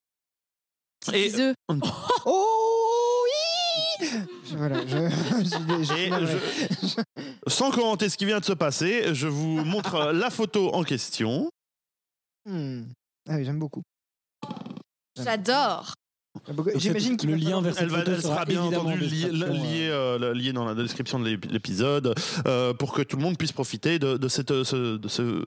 Et- 1.12 1.24
Biseux. 1.30 1.54
Oh 2.26 3.24
oui 4.02 4.08
Voilà, 4.56 4.80
je, 4.86 4.96
je, 5.08 5.84
je- 5.84 5.94
Et 5.94 6.10
je- 6.26 6.86
je- 6.88 7.50
sans 7.50 7.70
commenter 7.70 8.08
ce 8.08 8.16
qui 8.18 8.26
vient 8.26 8.40
de 8.40 8.44
se 8.44 8.52
passer, 8.52 9.14
je 9.14 9.26
vous 9.26 9.64
montre 9.64 10.12
la 10.12 10.28
photo 10.30 10.74
en 10.74 10.82
question. 10.84 11.50
Hmm. 12.44 12.82
Ah 13.28 13.36
oui, 13.36 13.44
j'aime 13.44 13.58
beaucoup. 13.58 13.82
J'adore. 15.16 15.94
Beaucoup. 16.52 16.70
J'imagine 16.76 17.16
qu'il 17.16 17.30
le 17.30 17.36
lien 17.36 17.60
vers 17.60 17.74
cette 17.74 17.82
Elle, 17.82 17.88
va, 17.90 17.98
photo 17.98 18.12
elle 18.12 18.22
sera 18.22 18.44
bien 18.44 18.62
entendu 18.62 18.98
euh, 19.02 20.32
liée 20.34 20.52
dans 20.52 20.64
la 20.64 20.74
description 20.74 21.18
de 21.18 21.24
l'ép- 21.28 21.50
l'épisode 21.50 22.14
euh, 22.46 22.72
pour 22.72 22.92
que 22.92 23.02
tout 23.02 23.16
le 23.16 23.22
monde 23.22 23.36
puisse 23.36 23.52
profiter 23.52 23.98
de, 23.98 24.16
de 24.16 24.28
cette, 24.28 24.50
euh, 24.52 24.62
ce- 24.64 24.96
de 24.96 25.08
ce- 25.08 25.44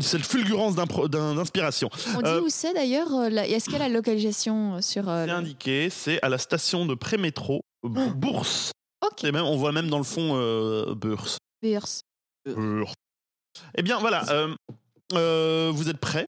cette 0.00 0.24
fulgurance 0.24 0.74
d'inspiration. 0.76 1.88
On 2.14 2.18
dit 2.22 2.28
Euh, 2.28 2.40
où 2.42 2.48
c'est 2.50 2.74
d'ailleurs 2.74 3.08
Est-ce 3.24 3.64
qu'il 3.64 3.72
y 3.72 3.76
a 3.76 3.80
la 3.80 3.88
localisation 3.88 4.80
sur. 4.82 5.08
euh, 5.08 5.24
C'est 5.24 5.32
le- 5.32 5.38
indiqué, 5.38 5.88
c'est 5.90 6.20
à 6.22 6.28
la 6.28 6.38
station 6.38 6.84
de 6.86 6.94
pré-métro 6.94 7.62
B- 7.84 8.12
Bourse. 8.12 8.70
Ok. 9.04 9.24
Et 9.24 9.32
même, 9.32 9.44
on 9.44 9.56
voit 9.56 9.72
même 9.72 9.88
dans 9.88 9.98
le 9.98 10.04
fond 10.04 10.32
euh, 10.36 10.94
Bourse. 10.94 11.38
Beers. 11.62 12.02
Bourse. 12.46 12.94
Eh 13.76 13.82
bien 13.82 13.98
voilà, 13.98 14.24
euh, 14.30 14.54
euh, 15.14 15.70
vous 15.74 15.88
êtes 15.88 15.98
prêts? 15.98 16.26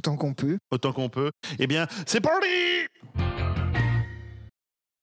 Autant 0.00 0.16
qu'on 0.16 0.32
peut. 0.32 0.56
autant 0.70 0.94
qu'on 0.94 1.10
peut. 1.10 1.30
Eh 1.58 1.66
bien, 1.66 1.86
c'est 2.06 2.22
parti 2.22 2.86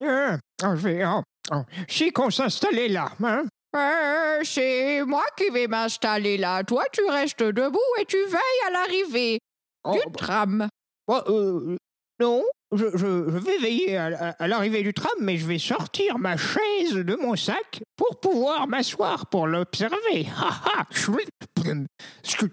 Euh, 0.03 0.35
je 0.59 0.67
vais, 0.81 1.05
oh, 1.05 1.21
oh, 1.51 1.61
c'est 1.87 2.09
qu'on 2.09 2.31
s'installait 2.31 2.87
là, 2.87 3.11
hein? 3.23 3.43
Euh, 3.75 4.39
c'est 4.43 5.03
moi 5.03 5.23
qui 5.37 5.51
vais 5.51 5.67
m'installer 5.67 6.37
là. 6.37 6.63
Toi, 6.63 6.83
tu 6.91 7.03
restes 7.05 7.43
debout 7.43 7.79
et 8.01 8.05
tu 8.05 8.17
veilles 8.25 8.67
à 8.67 8.71
l'arrivée 8.71 9.37
Oh, 9.83 9.91
du 9.93 10.11
tram. 10.13 10.67
bah, 11.07 11.23
euh, 11.27 11.77
non, 12.19 12.43
je, 12.75 12.85
je- 12.93 12.97
je 12.97 13.37
vais 13.37 13.57
veiller 13.59 13.95
à, 13.97 14.05
à- 14.07 14.43
à 14.43 14.47
l'arrivée 14.47 14.83
du 14.83 14.93
tram, 14.93 15.11
mais 15.21 15.37
je 15.37 15.45
vais 15.45 15.59
sortir 15.59 16.17
ma 16.19 16.35
chaise 16.37 16.93
de 16.93 17.15
mon 17.15 17.35
sac 17.35 17.81
pour 17.95 18.19
pouvoir 18.19 18.67
m'asseoir 18.67 19.27
pour 19.27 19.47
l'observer. 19.47 20.25
Ha, 20.37 20.61
ha. 20.65 20.85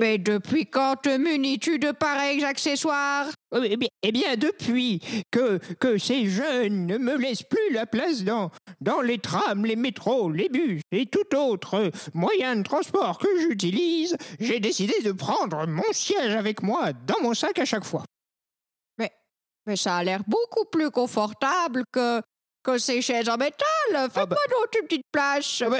Mais 0.00 0.18
depuis 0.18 0.66
quand 0.66 0.96
te 1.02 1.16
munis-tu 1.16 1.78
de 1.78 1.90
pareils 1.92 2.44
accessoires? 2.44 3.26
Eh 3.54 3.76
bien, 3.76 3.88
eh 4.02 4.12
bien, 4.12 4.36
depuis 4.36 5.00
que, 5.30 5.58
que 5.74 5.98
ces 5.98 6.26
jeunes 6.26 6.86
ne 6.86 6.98
me 6.98 7.16
laissent 7.16 7.42
plus 7.42 7.72
la 7.72 7.86
place 7.86 8.24
dans, 8.24 8.50
dans 8.80 9.00
les 9.00 9.18
trams, 9.18 9.64
les 9.64 9.76
métros, 9.76 10.30
les 10.30 10.48
bus 10.48 10.80
et 10.90 11.06
tout 11.06 11.36
autre 11.36 11.90
moyen 12.14 12.56
de 12.56 12.62
transport 12.62 13.18
que 13.18 13.28
j'utilise, 13.40 14.16
j'ai 14.40 14.60
décidé 14.60 14.94
de 15.04 15.12
prendre 15.12 15.66
mon 15.66 15.92
siège 15.92 16.34
avec 16.34 16.62
moi 16.62 16.92
dans 17.06 17.20
mon 17.22 17.34
sac 17.34 17.58
à 17.58 17.64
chaque 17.64 17.84
fois. 17.84 18.04
Mais 19.66 19.76
ça 19.76 19.96
a 19.96 20.04
l'air 20.04 20.20
beaucoup 20.26 20.64
plus 20.64 20.90
confortable 20.90 21.84
que, 21.92 22.20
que 22.64 22.78
ces 22.78 23.00
chaises 23.02 23.28
en 23.28 23.36
métal. 23.36 23.64
Fais-moi 23.92 24.26
bah. 24.26 24.36
donc 24.50 24.80
une 24.80 24.86
petite 24.88 25.06
place. 25.12 25.62
Ah 25.64 25.70
bah, 25.70 25.78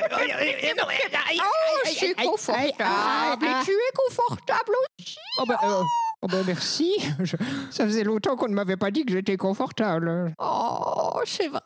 Oh, 1.38 1.78
je 1.86 1.90
suis 1.90 2.14
confortable. 2.14 3.44
Et 3.46 3.64
tu 3.64 3.70
es 3.72 3.92
confortable 4.08 4.72
aussi. 4.98 5.16
Oh 5.38 5.44
bah, 5.46 5.58
euh, 5.64 5.82
oh 6.22 6.26
bah, 6.28 6.38
merci. 6.46 6.94
Je- 7.20 7.36
ça 7.70 7.84
faisait 7.84 8.04
longtemps 8.04 8.36
qu'on 8.36 8.48
ne 8.48 8.54
m'avait 8.54 8.76
pas 8.76 8.90
dit 8.90 9.04
que 9.04 9.12
j'étais 9.12 9.36
confortable. 9.36 10.34
Oh, 10.38 11.20
c'est 11.24 11.48
vrai. 11.48 11.60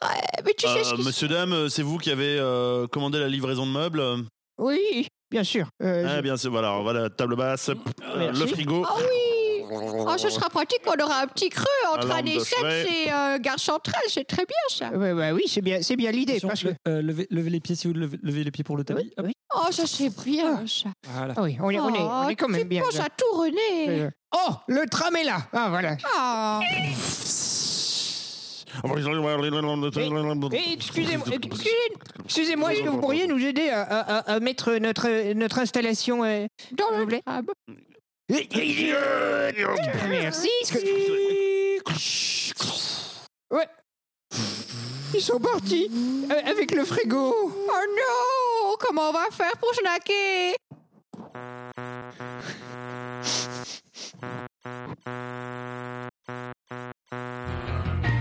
Mais 0.44 0.54
tu 0.56 0.66
sais 0.68 0.84
ce 0.84 0.92
Euh, 0.94 0.96
qui 0.96 1.04
monsieur, 1.04 1.28
dame, 1.28 1.52
euh, 1.52 1.68
c'est 1.68 1.82
vous 1.82 1.98
qui 1.98 2.10
avez 2.10 2.38
euh, 2.38 2.86
commandé 2.86 3.18
la 3.18 3.28
livraison 3.28 3.66
de 3.66 3.72
meubles? 3.72 4.02
Oui, 4.58 5.06
bien 5.30 5.44
sûr. 5.44 5.66
Euh, 5.82 6.04
Ah, 6.08 6.16
je- 6.16 6.20
bien 6.22 6.36
sûr, 6.36 6.50
voilà, 6.50 6.78
voilà, 6.80 7.10
table 7.10 7.36
basse, 7.36 7.68
euh, 7.68 7.74
Merci. 8.16 8.40
le 8.40 8.46
frigo. 8.46 8.84
Ah 8.88 8.94
oui 8.98 9.25
Oh, 9.70 10.14
ce 10.18 10.30
sera 10.30 10.48
pratique, 10.50 10.80
on 10.86 11.02
aura 11.04 11.22
un 11.22 11.26
petit 11.26 11.48
creux 11.48 11.64
entre 11.94 12.10
année 12.12 12.36
de 12.36 12.40
7 12.40 12.58
chevet. 12.58 12.86
et 13.06 13.12
euh, 13.12 13.38
Gare 13.38 13.58
Centrale, 13.58 14.02
c'est 14.08 14.24
très 14.24 14.44
bien 14.44 14.56
ça. 14.68 14.90
Ouais, 14.96 15.12
bah 15.14 15.32
oui, 15.32 15.42
c'est 15.48 15.60
bien, 15.62 15.82
c'est 15.82 15.96
bien 15.96 16.10
l'idée. 16.10 16.38
Parce 16.40 16.62
que... 16.62 16.68
le- 16.68 16.74
euh, 16.88 17.02
levez, 17.02 17.26
levez 17.30 17.50
les 17.50 17.60
pieds 17.60 17.74
si 17.74 17.86
vous 17.88 17.94
levez, 17.94 18.18
levez 18.22 18.44
les 18.44 18.50
pieds 18.50 18.64
pour 18.64 18.76
le 18.76 18.84
tapis. 18.84 19.12
Oui. 19.22 19.32
Oh, 19.54 19.70
ça 19.70 19.86
c'est 19.86 20.10
bien 20.24 20.64
ça. 20.66 20.88
Voilà. 21.08 21.34
Ah 21.36 21.42
oui, 21.42 21.56
on 21.60 21.70
est, 21.70 21.78
on 21.78 21.94
est, 21.94 21.98
on 22.00 22.28
est 22.28 22.36
quand 22.36 22.46
Oh, 22.48 22.52
même 22.52 22.62
tu 22.62 22.66
bien. 22.68 22.82
penses 22.82 23.00
à 23.00 23.08
tout, 23.16 23.38
René. 23.38 24.00
Euh, 24.02 24.10
Oh, 24.34 24.52
le 24.68 24.86
tram 24.86 25.14
est 25.16 25.24
là. 25.24 25.38
Ah 25.52 25.68
voilà. 25.70 25.96
Ah. 26.18 26.60
Eh, 30.52 30.72
excusez-moi, 30.74 31.26
excusez- 31.42 31.70
excusez-moi, 32.24 32.72
est-ce 32.74 32.82
que 32.82 32.88
vous 32.88 33.00
pourriez 33.00 33.26
nous 33.26 33.42
aider 33.42 33.68
à, 33.70 33.82
à- 33.82 34.16
à- 34.18 34.34
à 34.34 34.40
mettre 34.40 34.72
notre, 34.76 35.32
notre 35.32 35.58
installation 35.60 36.24
euh, 36.24 36.46
Dans 36.72 36.90
le. 36.90 37.06
Merci. 40.10 40.48
Ouais. 43.50 43.68
Ils 45.14 45.20
sont 45.20 45.38
partis 45.38 45.88
euh, 46.30 46.50
avec 46.50 46.72
le 46.72 46.84
frigo. 46.84 47.34
Oh 47.34 47.52
non 47.70 48.76
Comment 48.80 49.10
on 49.10 49.12
va 49.12 49.26
faire 49.30 49.56
pour 49.58 49.72
snacker? 49.74 50.56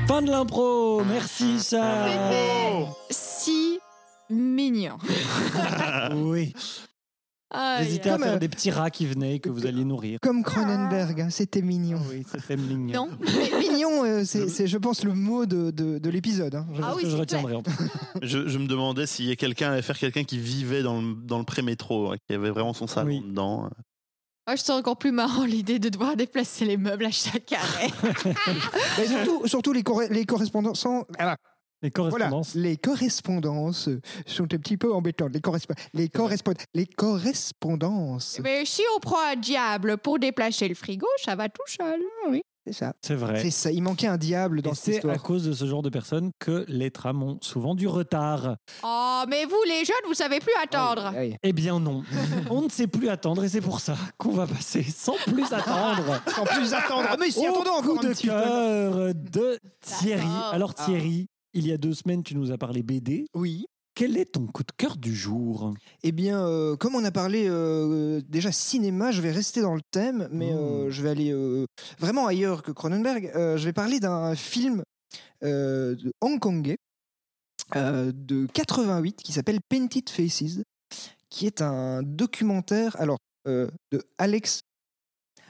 Fin 0.08 0.22
de 0.22 0.30
l'impro. 0.30 1.04
Merci, 1.04 1.60
ça. 1.60 2.06
Si 3.10 3.80
mignon. 4.30 4.98
Oui. 6.14 6.54
Aïe. 7.56 7.86
N'hésitez 7.86 8.10
à 8.10 8.18
faire 8.18 8.34
euh, 8.34 8.38
des 8.38 8.50
petits 8.50 8.72
rats 8.72 8.90
qui 8.90 9.06
venaient 9.06 9.36
et 9.36 9.40
que 9.40 9.50
vous 9.50 9.66
alliez 9.66 9.86
nourrir. 9.86 10.20
Comme 10.22 10.44
Cronenberg, 10.44 11.22
hein, 11.22 11.30
c'était 11.30 11.62
mignon. 11.62 12.00
Oui, 12.10 12.24
c'était 12.30 12.58
mignon. 12.58 13.08
Non. 13.08 13.18
Mais 13.22 13.60
mignon, 13.60 14.04
euh, 14.04 14.24
c'est, 14.26 14.68
je 14.68 14.78
pense, 14.78 15.04
le 15.04 15.14
mot 15.14 15.46
de, 15.46 15.72
de, 15.72 15.98
de 15.98 16.10
l'épisode. 16.10 16.56
hein. 16.56 16.68
Je- 16.74 16.82
Ah 16.84 16.94
oui, 16.96 17.04
que 17.04 17.10
je 17.10 17.16
retiendrai 17.18 17.56
en. 17.56 17.64
Je, 18.22 18.48
je 18.48 18.58
me 18.58 18.68
demandais 18.68 19.06
s'il 19.08 19.26
y 19.26 19.32
a 19.32 19.36
quelqu'un 19.36 19.72
allait 19.72 19.82
faire 19.82 19.98
quelqu'un 19.98 20.24
qui 20.24 20.38
vivait 20.38 20.84
dans 20.84 21.02
le, 21.02 21.16
dans 21.16 21.38
le 21.40 21.46
pré-métro, 21.46 22.12
hein, 22.12 22.16
qui 22.28 22.36
avait 22.36 22.50
vraiment 22.50 22.74
son 22.74 22.88
salon 22.88 23.08
Oui. 23.10 23.22
dedans. 23.26 23.70
Moi, 24.48 24.56
je 24.58 24.64
trouve 24.64 24.76
encore 24.76 24.98
plus 24.98 25.12
marrant 25.12 25.44
l'idée 25.46 25.80
de 25.80 25.90
devoir 25.90 26.16
déplacer 26.16 26.66
les 26.66 26.78
meubles 26.78 27.06
à 27.06 27.12
chaque 27.12 27.52
arrêt. 27.52 27.90
Mais 29.00 29.08
surtout, 29.08 29.48
surtout 29.48 29.74
les, 29.74 29.82
corre- 29.82 30.08
les 31.82 31.92
correspondances. 31.92 32.56
ah, 32.56 32.60
Les 32.60 32.78
Voilà, 32.80 32.80
correspondances. 32.80 33.86
les 33.86 33.90
correspondances 33.90 33.90
sont 34.26 34.44
un 34.44 34.58
petit 34.58 34.78
peu 34.78 34.94
embêtantes. 34.94 35.34
Les, 35.34 35.40
correspo- 35.42 35.74
les, 35.94 36.08
correspond- 36.10 36.54
les 36.74 36.86
correspondances. 36.86 38.40
Mais 38.44 38.66
si 38.66 38.82
on 38.96 39.00
prend 39.00 39.20
un 39.32 39.36
diable 39.36 39.98
pour 39.98 40.20
déplacer 40.20 40.68
le 40.68 40.76
frigo, 40.76 41.08
ça 41.24 41.36
va 41.36 41.50
tout 41.50 41.62
seul. 41.68 42.02
Oui, 42.30 42.42
c'est 42.66 42.74
ça. 42.74 42.94
C'est 43.02 43.16
vrai. 43.16 43.42
C'est 43.42 43.52
ça. 43.52 43.72
Il 43.72 43.82
manquait 43.84 44.08
un 44.08 44.18
diable 44.18 44.62
dans 44.62 44.72
Et 44.72 44.76
cette 44.76 44.84
c'est 44.86 44.92
à 44.94 44.96
histoire. 44.98 45.22
cause 45.24 45.44
de 45.46 45.54
ce 45.54 45.66
genre 45.66 45.82
de 45.82 45.90
personnes 45.90 46.32
que 46.40 46.66
les 46.68 46.92
trams 46.92 47.22
ont 47.24 47.38
souvent 47.42 47.76
du 47.76 47.88
retard. 47.88 48.56
Oh, 48.84 49.24
mais 49.28 49.46
vous, 49.46 49.62
les 49.68 49.86
jeunes, 49.86 49.96
vous 50.08 50.14
savez 50.14 50.40
plus 50.40 50.54
attendre. 50.64 51.08
Aïe, 51.08 51.18
aïe. 51.18 51.38
Eh 51.44 51.54
bien 51.54 51.80
non, 51.80 52.04
on 52.50 52.62
ne 52.64 52.70
sait 52.70 52.88
plus 52.88 53.10
attendre 53.10 53.44
et 53.44 53.50
c'est 53.50 53.62
pour 53.62 53.80
ça 53.80 53.96
qu'on 54.18 54.32
va 54.32 54.48
passer 54.48 54.84
sans 54.84 55.16
plus 55.28 55.52
attendre 55.54 56.22
Sans 56.34 56.44
plus 56.46 56.74
attendre. 56.74 57.08
Ah, 57.12 57.16
mais 57.20 57.32
si, 57.32 57.46
attendons 57.46 57.72
encore 57.72 57.84
coup 57.84 58.00
un 58.00 58.10
de 58.10 58.14
petit 58.14 58.28
peu. 58.28 58.34
cœur 58.34 59.14
de 59.14 59.60
Thierry. 59.82 60.28
Alors 60.52 60.74
Thierry, 60.74 61.28
il 61.56 61.66
y 61.66 61.72
a 61.72 61.78
deux 61.78 61.94
semaines, 61.94 62.22
tu 62.22 62.36
nous 62.36 62.52
as 62.52 62.58
parlé 62.58 62.84
BD. 62.84 63.26
Oui. 63.34 63.66
Quel 63.96 64.18
est 64.18 64.34
ton 64.34 64.46
coup 64.46 64.64
de 64.64 64.74
cœur 64.76 64.98
du 64.98 65.16
jour? 65.16 65.74
Eh 66.04 66.12
bien, 66.12 66.46
euh, 66.46 66.76
comme 66.76 66.96
on 66.96 67.06
a 67.06 67.12
parlé 67.12 67.46
euh, 67.48 68.22
déjà 68.28 68.52
cinéma, 68.52 69.12
je 69.12 69.22
vais 69.22 69.32
rester 69.32 69.62
dans 69.62 69.74
le 69.74 69.82
thème, 69.90 70.28
mais 70.32 70.52
Mmh. 70.52 70.58
euh, 70.58 70.92
je 70.92 71.02
vais 71.02 71.10
aller 71.10 71.34
vraiment 71.98 72.28
ailleurs 72.28 72.62
que 72.62 72.72
Cronenberg. 72.74 73.32
Je 73.34 73.64
vais 73.64 73.72
parler 73.74 74.02
d'un 74.02 74.36
film 74.36 74.84
de 75.42 76.12
hongkongais 76.22 76.78
de 77.74 78.48
88 78.54 79.24
qui 79.24 79.32
s'appelle 79.32 79.60
Painted 79.70 80.10
Faces, 80.10 80.62
qui 81.30 81.46
est 81.48 81.62
un 81.62 82.04
documentaire 82.04 83.00
alors 83.00 83.18
de 83.46 83.70
Alex 84.18 84.60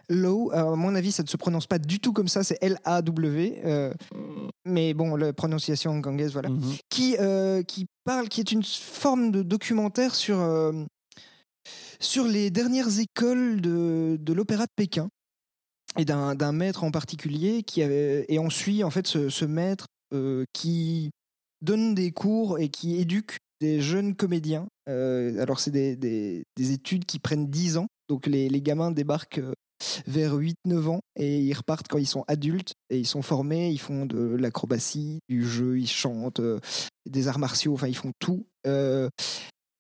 Alors, 0.10 0.54
à 0.54 0.76
mon 0.76 0.94
avis, 0.96 1.12
ça 1.12 1.24
ne 1.24 1.28
se 1.28 1.38
prononce 1.38 1.68
pas 1.68 1.80
du 1.80 2.00
tout 2.00 2.14
comme 2.14 2.28
ça, 2.28 2.44
c'est 2.44 2.58
L-A-W. 2.62 3.62
euh, 3.66 3.94
mais 4.66 4.94
bon, 4.94 5.16
la 5.16 5.34
prononciation 5.34 5.92
hongkongaise, 5.92 6.32
voilà 6.34 6.50
Mhm. 6.50 6.74
qui, 6.90 7.16
euh, 7.20 7.64
qui 7.64 7.86
parle, 8.04 8.30
qui 8.30 8.40
est 8.42 8.52
une 8.52 8.64
forme 8.64 9.32
de 9.32 9.42
documentaire 9.44 10.16
sur, 10.16 10.40
euh, 10.40 10.72
sur 12.00 12.26
les 12.28 12.50
dernières 12.52 13.00
écoles 13.00 13.62
de, 13.62 14.18
de 14.20 14.34
l'opéra 14.34 14.66
de 14.66 14.72
Pékin 14.76 15.10
et 15.98 16.06
d'un 16.06 16.52
maître 16.52 16.84
en 16.84 16.92
particulier 16.92 17.64
qui 17.64 17.82
avait, 17.82 18.26
et 18.28 18.38
on 18.40 18.50
suit 18.50 18.84
en 18.84 18.90
fait 18.90 19.08
ce, 19.08 19.30
ce 19.30 19.46
maître 19.46 19.86
qui 20.54 21.10
donne 21.62 21.94
des 21.96 22.12
cours 22.12 22.60
et 22.60 22.70
qui 22.70 22.96
éduque 22.98 23.38
des 23.60 23.82
jeunes 23.82 24.16
comédiens. 24.16 24.68
Euh, 24.90 25.42
alors 25.42 25.60
c'est 25.60 25.72
des, 25.72 25.96
des- 25.96 26.44
des 26.56 26.72
études 26.72 27.06
qui 27.06 27.20
prennent 27.20 27.48
10 27.48 27.78
ans, 27.78 27.88
donc 28.10 28.28
les, 28.28 28.48
les 28.50 28.62
gamins 28.62 28.92
débarquent 28.92 29.42
vers 30.08 30.36
8-9 30.36 30.88
ans 30.88 31.02
et 31.16 31.40
ils 31.40 31.54
repartent 31.54 31.88
quand 31.88 31.98
ils 31.98 32.08
sont 32.08 32.24
adultes 32.28 32.74
et 32.90 32.98
ils 32.98 33.08
sont 33.08 33.22
formés, 33.22 33.70
ils 33.70 33.80
font 33.80 34.06
de 34.06 34.36
l'acrobatie, 34.36 35.20
du 35.30 35.46
jeu, 35.48 35.78
ils 35.80 35.90
chantent, 35.90 36.40
euh, 36.40 36.60
des 37.10 37.28
arts 37.28 37.40
martiaux, 37.40 37.74
enfin 37.74 37.88
ils 37.88 37.96
font 37.96 38.12
tout. 38.20 38.46
Euh, 38.68 39.10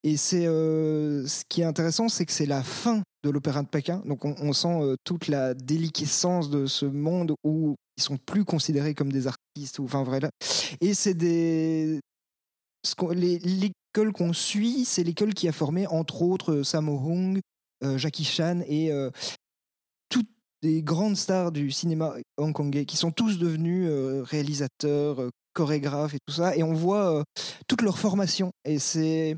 et 0.03 0.17
c'est 0.17 0.45
euh, 0.45 1.25
ce 1.25 1.43
qui 1.49 1.61
est 1.61 1.65
intéressant, 1.65 2.09
c'est 2.09 2.25
que 2.25 2.31
c'est 2.31 2.45
la 2.45 2.63
fin 2.63 3.01
de 3.23 3.29
l'opéra 3.29 3.63
de 3.63 3.67
Pékin. 3.67 4.03
Donc 4.05 4.23
on, 4.23 4.53
sent 4.53 4.95
toute 5.03 5.27
la 5.27 5.55
déliquescence 5.55 6.51
de 6.51 6.67
ce 6.67 6.85
monde 6.85 7.33
où 7.43 7.75
ils 7.97 8.03
sont 8.03 8.17
plus 8.17 8.45
considérés 8.45 8.93
comme 8.93 9.11
des 9.11 9.25
artistes. 9.25 9.79
Ou, 9.79 9.85
enfin 9.85 10.03
voilà. 10.03 10.29
Et 10.79 10.93
c'est 10.93 11.15
des 11.15 11.99
l'école 13.15 14.13
qu'on 14.13 14.31
suit, 14.31 14.85
c'est 14.85 15.03
l'école 15.03 15.33
qui 15.33 15.47
a 15.47 15.51
formé 15.51 15.87
entre 15.87 16.21
autres 16.21 16.61
Sammo 16.61 16.99
Hung, 16.99 17.39
Jackie 17.97 18.25
Chan 18.25 18.61
et 18.67 18.91
des 20.65 20.81
grandes 20.81 21.15
stars 21.15 21.51
du 21.51 21.69
cinéma 21.69 22.15
hongkongais 22.37 22.85
qui 22.85 22.97
sont 22.97 23.11
tous 23.11 23.37
devenus 23.37 23.87
euh, 23.87 24.23
réalisateurs, 24.23 25.21
euh, 25.21 25.29
chorégraphes 25.53 26.15
et 26.15 26.17
tout 26.25 26.33
ça. 26.33 26.55
Et 26.55 26.63
on 26.63 26.73
voit 26.73 27.19
euh, 27.19 27.23
toute 27.67 27.83
leur 27.83 27.99
formation. 27.99 28.49
Et 28.67 28.79
c'est 28.79 29.35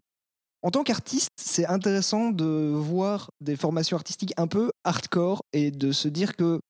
en 0.63 0.71
tant 0.71 0.83
qu'artiste, 0.83 1.27
c'est 1.37 1.65
intéressant 1.65 2.31
de 2.31 2.71
voir 2.73 3.29
des 3.41 3.57
formations 3.57 3.97
artistiques 3.97 4.33
un 4.37 4.47
peu 4.47 4.71
hardcore 4.85 5.41
et 5.51 5.69
de 5.69 5.91
se 5.91 6.07
dire 6.07 6.37
que 6.37 6.61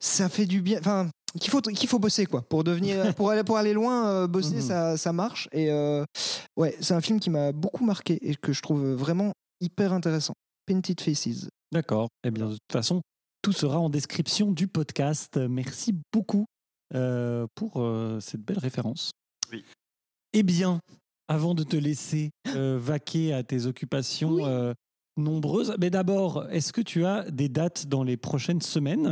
ça 0.00 0.30
fait 0.30 0.46
du 0.46 0.62
bien. 0.62 0.78
Enfin, 0.78 1.10
qu'il 1.38 1.50
faut 1.50 1.60
qu'il 1.60 1.88
faut 1.90 1.98
bosser 1.98 2.24
quoi 2.24 2.40
pour 2.40 2.64
devenir 2.64 3.14
pour 3.16 3.30
aller 3.30 3.44
pour 3.44 3.58
aller 3.58 3.74
loin 3.74 4.08
euh, 4.08 4.26
bosser 4.26 4.56
Mhm. 4.56 4.60
ça 4.62 4.96
ça 4.96 5.12
marche 5.12 5.48
et 5.52 5.70
ouais 6.56 6.76
c'est 6.80 6.92
un 6.94 7.00
film 7.00 7.20
qui 7.20 7.30
m'a 7.30 7.52
beaucoup 7.52 7.84
marqué 7.84 8.18
et 8.22 8.34
que 8.34 8.52
je 8.52 8.60
trouve 8.62 8.82
vraiment 8.92 9.32
hyper 9.60 9.92
intéressant 9.92 10.34
Painted 10.66 11.00
Faces 11.00 11.48
D'accord. 11.72 12.08
Eh 12.22 12.30
bien, 12.30 12.46
de 12.48 12.52
toute 12.52 12.60
façon, 12.70 13.00
tout 13.42 13.52
sera 13.52 13.78
en 13.78 13.90
description 13.90 14.52
du 14.52 14.68
podcast. 14.68 15.36
Merci 15.36 15.94
beaucoup 16.12 16.46
euh, 16.94 17.46
pour 17.54 17.80
euh, 17.82 18.20
cette 18.20 18.42
belle 18.42 18.58
référence. 18.58 19.10
Oui. 19.50 19.64
Eh 20.32 20.42
bien, 20.42 20.80
avant 21.28 21.54
de 21.54 21.64
te 21.64 21.76
laisser 21.76 22.30
euh, 22.48 22.78
vaquer 22.80 23.32
à 23.34 23.42
tes 23.42 23.66
occupations 23.66 24.34
Oui. 24.34 24.42
euh, 24.46 24.74
nombreuses, 25.16 25.74
mais 25.80 25.90
d'abord, 25.90 26.48
est-ce 26.50 26.72
que 26.72 26.80
tu 26.80 27.04
as 27.04 27.30
des 27.30 27.48
dates 27.48 27.86
dans 27.86 28.02
les 28.02 28.16
prochaines 28.16 28.62
semaines? 28.62 29.06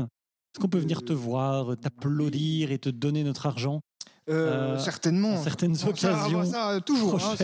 Est-ce 0.54 0.60
qu'on 0.60 0.68
peut 0.68 0.78
venir 0.78 1.04
te 1.04 1.12
voir, 1.12 1.76
t'applaudir 1.78 2.72
et 2.72 2.78
te 2.78 2.88
donner 2.88 3.22
notre 3.22 3.46
argent? 3.46 3.80
Euh, 4.28 4.74
Euh, 4.76 4.78
certainement. 4.78 5.30
en 5.34 5.42
certaines 5.42 5.72
Bon, 5.72 5.78
ça, 5.78 5.88
occasions 5.88 6.44
ça, 6.44 6.78
toujours. 6.84 7.14
hein. 7.16 7.34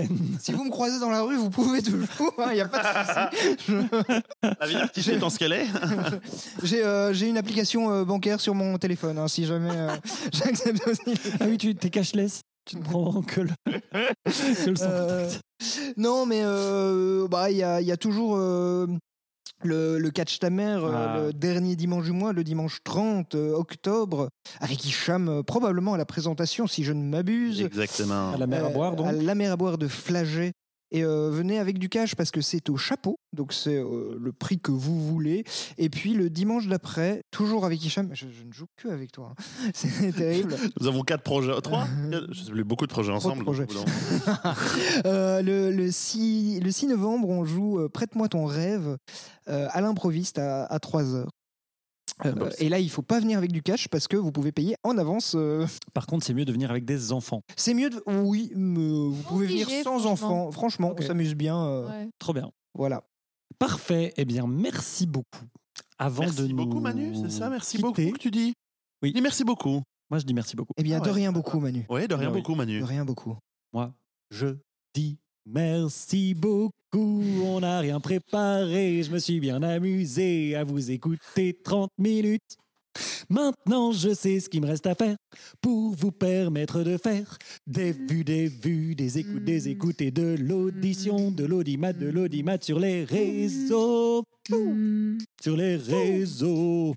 Si 0.40 0.52
vous 0.52 0.64
me 0.64 0.70
croisez 0.70 1.00
dans 1.00 1.10
la 1.10 1.22
rue, 1.22 1.36
vous 1.36 1.50
pouvez 1.50 1.82
toujours. 1.82 2.06
Il 2.48 2.52
n'y 2.54 2.60
a 2.60 2.68
pas 2.68 2.78
de 2.82 3.38
souci. 3.38 3.56
Je- 3.68 4.52
La 4.60 4.66
vie 4.66 4.76
artistique 4.76 5.14
étant 5.14 5.30
ce 5.30 5.38
qu'elle 5.38 5.52
est. 5.52 5.66
J'ai 6.62 6.84
euh, 6.84 7.12
j'ai 7.12 7.28
une 7.28 7.38
application 7.38 7.90
euh, 7.90 8.04
bancaire 8.04 8.40
sur 8.40 8.54
mon 8.54 8.76
téléphone. 8.78 9.18
hein, 9.18 9.26
si 9.28 9.46
jamais 9.46 9.70
euh, 9.72 9.96
j'accepte 10.32 10.86
aussi. 10.86 11.18
Ah 11.40 11.44
oui, 11.48 11.56
tu 11.58 11.70
es 11.70 11.74
cashless. 11.90 12.40
Tu 12.66 12.76
ne 12.76 12.82
prends 12.82 13.22
que 13.22 13.40
le, 13.42 13.50
que 13.64 14.70
le 14.70 14.76
sans 14.76 14.84
Euh, 14.86 15.24
contact. 15.24 15.42
Non, 15.96 16.26
mais 16.26 16.40
euh, 16.44 17.26
bah, 17.28 17.50
il 17.50 17.56
y, 17.58 17.62
a, 17.62 17.80
il 17.80 17.86
y 17.86 17.92
a 17.92 17.96
toujours 17.96 18.34
euh, 18.36 18.86
le, 19.62 19.98
le 19.98 20.10
catch 20.10 20.38
ta 20.38 20.50
mère 20.50 20.84
euh, 20.84 20.92
Ah. 20.94 21.18
le 21.18 21.32
dernier 21.32 21.76
dimanche 21.76 22.04
du 22.04 22.12
mois, 22.12 22.32
le 22.32 22.44
dimanche 22.44 22.78
30 22.84 23.34
euh, 23.34 23.52
octobre, 23.54 24.28
avec 24.60 24.84
Hicham 24.84 25.28
euh, 25.28 25.42
probablement 25.42 25.94
à 25.94 25.96
la 25.98 26.04
présentation, 26.04 26.66
si 26.66 26.84
je 26.84 26.92
ne 26.92 27.02
m'abuse. 27.02 27.60
Exactement. 27.62 28.32
À 28.32 28.36
la 28.36 28.46
mer 28.46 28.64
à 28.64 28.68
boire, 28.70 28.96
donc. 28.96 29.06
À 29.06 29.12
la 29.12 29.34
mer 29.34 29.52
à 29.52 29.56
boire 29.56 29.78
de 29.78 29.88
Flagey. 29.88 30.52
Et 30.92 31.02
euh, 31.04 31.30
venez 31.30 31.58
avec 31.58 31.78
du 31.78 31.88
cash 31.88 32.14
parce 32.14 32.30
que 32.30 32.40
c'est 32.40 32.70
au 32.70 32.76
chapeau, 32.76 33.18
donc 33.32 33.52
c'est 33.52 33.74
euh, 33.76 34.16
le 34.20 34.32
prix 34.32 34.60
que 34.60 34.70
vous 34.70 35.04
voulez. 35.04 35.42
Et 35.78 35.88
puis 35.90 36.14
le 36.14 36.30
dimanche 36.30 36.68
d'après, 36.68 37.22
toujours 37.32 37.64
avec 37.64 37.84
Hicham, 37.84 38.08
je, 38.12 38.26
je 38.30 38.44
ne 38.44 38.52
joue 38.52 38.66
que 38.76 38.86
avec 38.88 39.10
toi, 39.10 39.34
hein. 39.36 39.70
c'est 39.74 40.12
terrible. 40.14 40.54
Nous 40.80 40.86
avons 40.86 41.02
quatre 41.02 41.22
projets. 41.24 41.52
Trois 41.60 41.86
Quatre- 42.10 42.32
Je 42.32 42.44
sais 42.44 42.50
plus, 42.52 42.62
beaucoup 42.64 42.86
de 42.86 42.92
projets 42.92 43.10
de 43.10 43.16
ensemble. 43.16 43.42
projets. 43.44 43.66
Euh, 45.06 45.42
le, 45.42 45.70
le 45.70 45.90
6, 45.90 46.60
le 46.60 46.70
6 46.70 46.86
novembre, 46.88 47.28
on 47.28 47.44
joue 47.44 47.78
euh, 47.80 47.88
Prête-moi 47.88 48.28
ton 48.28 48.44
rêve 48.46 48.96
euh, 49.48 49.68
à 49.70 49.80
l'improviste 49.80 50.38
à, 50.38 50.64
à 50.64 50.78
3h. 50.78 51.26
bah, 52.24 52.48
et 52.58 52.68
là, 52.68 52.78
il 52.78 52.88
faut 52.90 53.02
pas 53.02 53.20
venir 53.20 53.36
avec 53.38 53.52
du 53.52 53.62
cash 53.62 53.88
parce 53.88 54.08
que 54.08 54.16
vous 54.16 54.32
pouvez 54.32 54.52
payer 54.52 54.76
en 54.84 54.96
avance. 54.98 55.34
euh. 55.36 55.66
Par 55.94 56.06
contre, 56.06 56.24
c'est 56.24 56.34
mieux 56.34 56.44
de 56.44 56.52
venir 56.52 56.70
avec 56.70 56.84
des 56.84 57.12
enfants. 57.12 57.42
C'est 57.56 57.74
mieux 57.74 57.90
de. 57.90 58.02
Oui, 58.06 58.50
mais 58.56 58.78
vous 58.88 59.22
pouvez 59.28 59.46
Obligé, 59.46 59.64
venir 59.64 59.84
sans 60.00 60.12
enfants. 60.12 60.50
Franchement, 60.52 60.90
Ok. 60.90 60.98
on 61.02 61.06
s'amuse 61.06 61.34
bien. 61.34 61.58
euh, 61.64 61.88
Ouais. 61.88 62.08
Trop 62.18 62.32
bien. 62.32 62.50
Voilà. 62.74 63.04
Parfait. 63.58 64.12
Eh 64.16 64.24
bien, 64.24 64.46
merci 64.46 65.06
beaucoup. 65.06 65.44
Avant 65.98 66.22
de 66.24 66.26
Merci 66.28 66.48
nous 66.48 66.56
beaucoup, 66.56 66.80
Manu, 66.80 67.14
c'est 67.14 67.30
ça 67.30 67.48
Merci 67.48 67.76
quitter, 67.78 67.82
beaucoup 68.06 68.16
que 68.16 68.22
tu 68.22 68.30
dis. 68.30 68.52
Oui. 69.02 69.12
Dis 69.12 69.20
merci 69.22 69.44
beaucoup. 69.44 69.82
Moi, 70.10 70.18
je 70.20 70.24
dis 70.24 70.34
merci 70.34 70.54
beaucoup. 70.56 70.72
Eh 70.76 70.82
bien, 70.82 70.98
Ah 71.00 71.04
de 71.04 71.10
rien 71.10 71.32
beaucoup, 71.32 71.58
Manu. 71.58 71.84
Ouais, 71.88 72.06
de 72.06 72.14
rien 72.14 72.28
Ah 72.28 72.32
oui. 72.32 72.38
beaucoup, 72.40 72.54
Manu. 72.54 72.80
De 72.80 72.84
rien 72.84 73.04
beaucoup. 73.04 73.36
Moi, 73.72 73.92
je 74.30 74.56
dis 74.94 75.18
merci 75.46 76.34
beaucoup. 76.34 76.70
On 76.94 77.60
n'a 77.60 77.80
rien 77.80 77.98
préparé. 78.00 79.02
Je 79.02 79.10
me 79.10 79.18
suis 79.18 79.40
bien 79.40 79.62
amusé 79.62 80.54
à 80.54 80.64
vous 80.64 80.90
écouter 80.90 81.58
30 81.62 81.90
minutes. 81.98 82.56
Maintenant, 83.28 83.92
je 83.92 84.14
sais 84.14 84.40
ce 84.40 84.48
qu'il 84.48 84.62
me 84.62 84.66
reste 84.66 84.86
à 84.86 84.94
faire 84.94 85.16
pour 85.60 85.94
vous 85.94 86.12
permettre 86.12 86.82
de 86.82 86.96
faire 86.96 87.38
des 87.66 87.92
vues, 87.92 88.24
des 88.24 88.46
vues, 88.46 88.94
des 88.94 89.18
écoutes, 89.18 89.44
des 89.44 89.68
écoutes 89.68 90.00
et 90.00 90.10
de 90.10 90.36
l'audition, 90.38 91.30
de 91.30 91.44
l'audimat, 91.44 91.92
de 91.92 92.06
l'audimat 92.06 92.58
sur 92.60 92.78
les 92.78 93.04
réseaux. 93.04 94.24
Mm. 94.50 95.18
Sur 95.42 95.56
les 95.56 95.76
réseaux. 95.76 96.94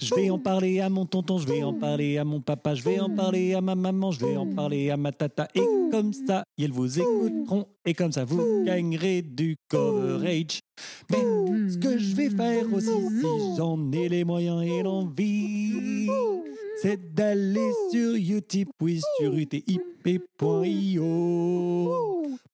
Je 0.00 0.14
vais 0.14 0.30
en 0.30 0.38
parler 0.38 0.78
à 0.78 0.88
mon 0.88 1.06
tonton, 1.06 1.38
je 1.38 1.46
vais 1.48 1.64
en 1.64 1.72
parler 1.74 2.18
à 2.18 2.24
mon 2.24 2.40
papa, 2.40 2.72
je 2.76 2.84
vais 2.84 3.00
en 3.00 3.10
parler 3.10 3.54
à 3.54 3.60
ma 3.60 3.74
maman, 3.74 4.12
je 4.12 4.24
vais 4.24 4.36
en 4.36 4.46
parler 4.46 4.90
à 4.90 4.96
ma 4.96 5.10
tata. 5.10 5.48
Et 5.56 5.62
comme 5.90 6.12
ça, 6.12 6.44
ils 6.56 6.72
vous 6.72 7.00
écouteront. 7.00 7.66
Et 7.84 7.94
comme 7.94 8.12
ça, 8.12 8.24
vous 8.24 8.62
gagnerez 8.64 9.22
du 9.22 9.56
coverage. 9.68 10.60
Mais 11.10 11.18
ce 11.68 11.78
que 11.78 11.98
je 11.98 12.14
vais 12.14 12.30
faire 12.30 12.72
aussi, 12.72 12.86
si 12.86 13.56
j'en 13.56 13.90
ai 13.90 14.08
les 14.08 14.22
moyens 14.22 14.62
et 14.62 14.84
l'envie, 14.84 16.08
c'est 16.80 17.12
d'aller 17.12 17.72
sur 17.90 18.14
Utip, 18.14 18.68
sur 19.18 19.34
utip.io 19.34 21.04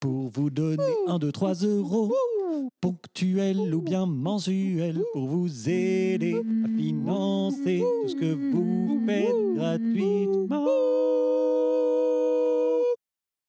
pour 0.00 0.30
vous 0.30 0.48
donner 0.48 0.82
1, 1.08 1.18
2, 1.18 1.30
3 1.30 1.54
euros 1.64 2.14
ponctuel 2.80 3.74
ou 3.74 3.80
bien 3.82 4.06
mensuel 4.06 5.00
pour 5.12 5.28
vous 5.28 5.68
aider 5.68 6.34
à 6.34 6.68
financer 6.78 7.80
tout 8.02 8.08
ce 8.08 8.14
que 8.16 8.34
vous 8.52 9.02
faites 9.06 9.54
gratuitement. 9.56 10.66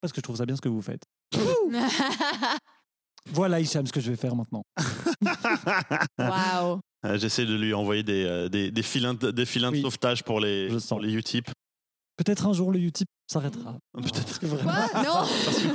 Parce 0.01 0.11
que 0.13 0.17
je 0.17 0.21
trouve 0.21 0.35
ça 0.35 0.45
bien 0.45 0.55
ce 0.55 0.61
que 0.61 0.69
vous 0.69 0.81
faites. 0.81 1.03
Voilà, 3.33 3.59
Hicham, 3.59 3.87
ce 3.87 3.91
que 3.91 3.99
je 3.99 4.11
vais 4.11 4.17
faire 4.17 4.35
maintenant. 4.35 4.61
Waouh. 6.19 6.79
Euh, 7.07 7.17
J'essaie 7.17 7.47
de 7.47 7.55
lui 7.55 7.73
envoyer 7.73 8.03
des, 8.03 8.23
euh, 8.23 8.49
des, 8.49 8.69
des 8.69 8.83
filins, 8.83 9.15
de- 9.15 9.31
des 9.31 9.45
filins 9.47 9.71
de 9.71 9.77
Oui. 9.77 9.81
sauvetage 9.81 10.23
pour 10.23 10.39
les, 10.39 10.69
Je 10.69 10.77
sens. 10.77 10.89
pour 10.89 10.99
les 10.99 11.11
Utip. 11.11 11.49
Peut-être 12.17 12.47
un 12.47 12.53
jour 12.53 12.71
le 12.71 12.79
Utip 12.79 13.07
s'arrêtera. 13.27 13.77
Peut-être 13.93 14.23
Parce 14.23 14.39
que 14.39 14.45
vraiment, 14.45 14.71
Quoi? 14.91 15.03
Non. 15.03 15.25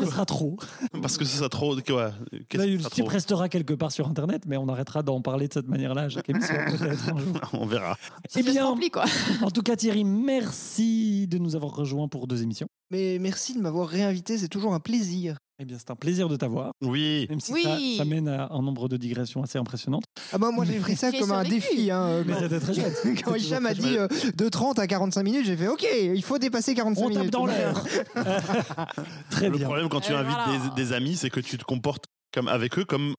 ce 0.00 0.06
sera 0.06 0.24
trop. 0.24 0.56
parce 1.02 1.18
que 1.18 1.24
ce 1.24 1.36
sera 1.36 1.48
trop. 1.50 1.76
Qu'est-ce 1.76 1.92
Là, 1.92 2.06
que 2.48 2.70
le 2.70 2.76
ce 2.78 2.84
sera 2.84 2.88
Utip 2.88 3.04
trop? 3.04 3.12
restera 3.12 3.48
quelque 3.50 3.74
part 3.74 3.92
sur 3.92 4.08
Internet, 4.08 4.44
mais 4.46 4.56
on 4.56 4.68
arrêtera 4.68 5.02
d'en 5.02 5.20
parler 5.20 5.48
de 5.48 5.52
cette 5.52 5.68
manière-là 5.68 6.02
à 6.02 6.08
chaque 6.08 6.28
émission, 6.30 6.54
peut-être 6.78 7.12
un 7.12 7.18
jour. 7.18 7.36
On 7.52 7.66
verra. 7.66 7.96
Eh 8.36 8.42
bien, 8.42 8.64
rempli 8.64 8.90
quoi. 8.90 9.04
en 9.42 9.50
tout 9.50 9.62
cas, 9.62 9.76
Thierry, 9.76 10.04
merci 10.04 11.26
de 11.28 11.38
nous 11.38 11.56
avoir 11.56 11.74
rejoints 11.74 12.08
pour 12.08 12.26
deux 12.26 12.42
émissions. 12.42 12.68
Mais 12.90 13.18
merci 13.20 13.54
de 13.54 13.60
m'avoir 13.60 13.88
réinvité, 13.88 14.38
c'est 14.38 14.48
toujours 14.48 14.72
un 14.74 14.80
plaisir. 14.80 15.36
Eh 15.62 15.66
bien, 15.66 15.76
c'est 15.78 15.90
un 15.90 15.94
plaisir 15.96 16.26
de 16.30 16.36
t'avoir, 16.36 16.72
Oui. 16.80 17.26
même 17.28 17.38
si 17.38 17.52
Oui. 17.52 17.62
ça, 17.64 17.76
ça 17.98 18.04
mène 18.06 18.28
à 18.28 18.48
un 18.50 18.62
nombre 18.62 18.88
de 18.88 18.96
digressions 18.96 19.42
assez 19.42 19.58
impressionnantes. 19.58 20.04
Ah 20.32 20.38
bah 20.38 20.50
moi 20.50 20.64
j'ai 20.64 20.78
pris 20.78 20.96
ça 20.96 21.12
comme 21.12 21.32
un 21.32 21.44
défi. 21.44 21.90
Hein, 21.90 22.00
euh, 22.06 22.24
Mais 22.26 22.32
quand- 22.32 22.40
c'était 22.40 22.60
très 22.60 22.72
chouette. 22.74 22.96
Quand 23.24 23.34
Hicham 23.34 23.66
a 23.66 23.74
dit 23.74 23.98
euh, 23.98 24.08
de 24.34 24.48
30 24.48 24.78
à 24.78 24.86
45 24.86 25.22
minutes, 25.22 25.44
j'ai 25.44 25.58
fait 25.58 25.68
OK, 25.68 25.84
il 26.02 26.22
faut 26.22 26.38
dépasser 26.38 26.74
45 26.74 27.04
On 27.04 27.08
minutes. 27.10 27.24
tape 27.24 27.30
dans 27.32 27.44
l'air. 27.44 27.84
Très 29.30 29.50
Le 29.50 29.58
bien. 29.58 29.66
problème 29.66 29.90
quand 29.90 30.00
tu 30.00 30.12
Et 30.12 30.14
invites 30.14 30.32
voilà. 30.46 30.70
des, 30.74 30.82
des 30.82 30.92
amis, 30.94 31.16
c'est 31.16 31.28
que 31.28 31.40
tu 31.40 31.58
te 31.58 31.64
comportes 31.64 32.04
comme 32.32 32.48
avec 32.48 32.78
eux 32.78 32.84
comme 32.86 33.14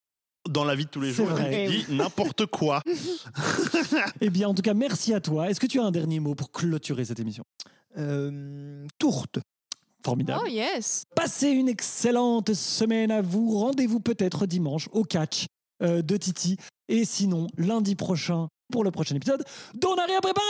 dans 0.50 0.64
la 0.64 0.74
vie 0.74 0.86
de 0.86 0.90
tous 0.90 1.00
les 1.00 1.10
C'est 1.12 1.18
jours. 1.24 1.28
vrai. 1.28 1.68
Tu 1.70 1.76
dis 1.76 1.94
n'importe 1.94 2.46
quoi. 2.46 2.82
Eh 4.20 4.30
bien, 4.30 4.48
en 4.48 4.54
tout 4.54 4.62
cas, 4.62 4.74
merci 4.74 5.14
à 5.14 5.20
toi. 5.20 5.48
Est-ce 5.48 5.60
que 5.60 5.66
tu 5.66 5.78
as 5.78 5.84
un 5.84 5.92
dernier 5.92 6.18
mot 6.18 6.34
pour 6.34 6.50
clôturer 6.50 7.04
cette 7.04 7.20
émission? 7.20 7.44
Euh, 7.98 8.84
tourte. 8.98 9.38
Formidable. 10.04 10.40
Oh 10.44 10.48
yes. 10.48 11.04
Passez 11.14 11.48
une 11.48 11.68
excellente 11.68 12.52
semaine 12.54 13.10
à 13.10 13.22
vous. 13.22 13.58
Rendez-vous 13.58 14.00
peut-être 14.00 14.46
dimanche 14.46 14.88
au 14.92 15.04
catch 15.04 15.46
euh, 15.82 16.02
de 16.02 16.16
Titi. 16.16 16.56
Et 16.88 17.04
sinon, 17.04 17.46
lundi 17.56 17.94
prochain, 17.94 18.48
pour 18.72 18.84
le 18.84 18.90
prochain 18.90 19.14
épisode, 19.14 19.44
dont 19.74 19.90
on 19.92 19.96
n'a 19.96 20.06
rien 20.06 20.20
préparé 20.20 20.46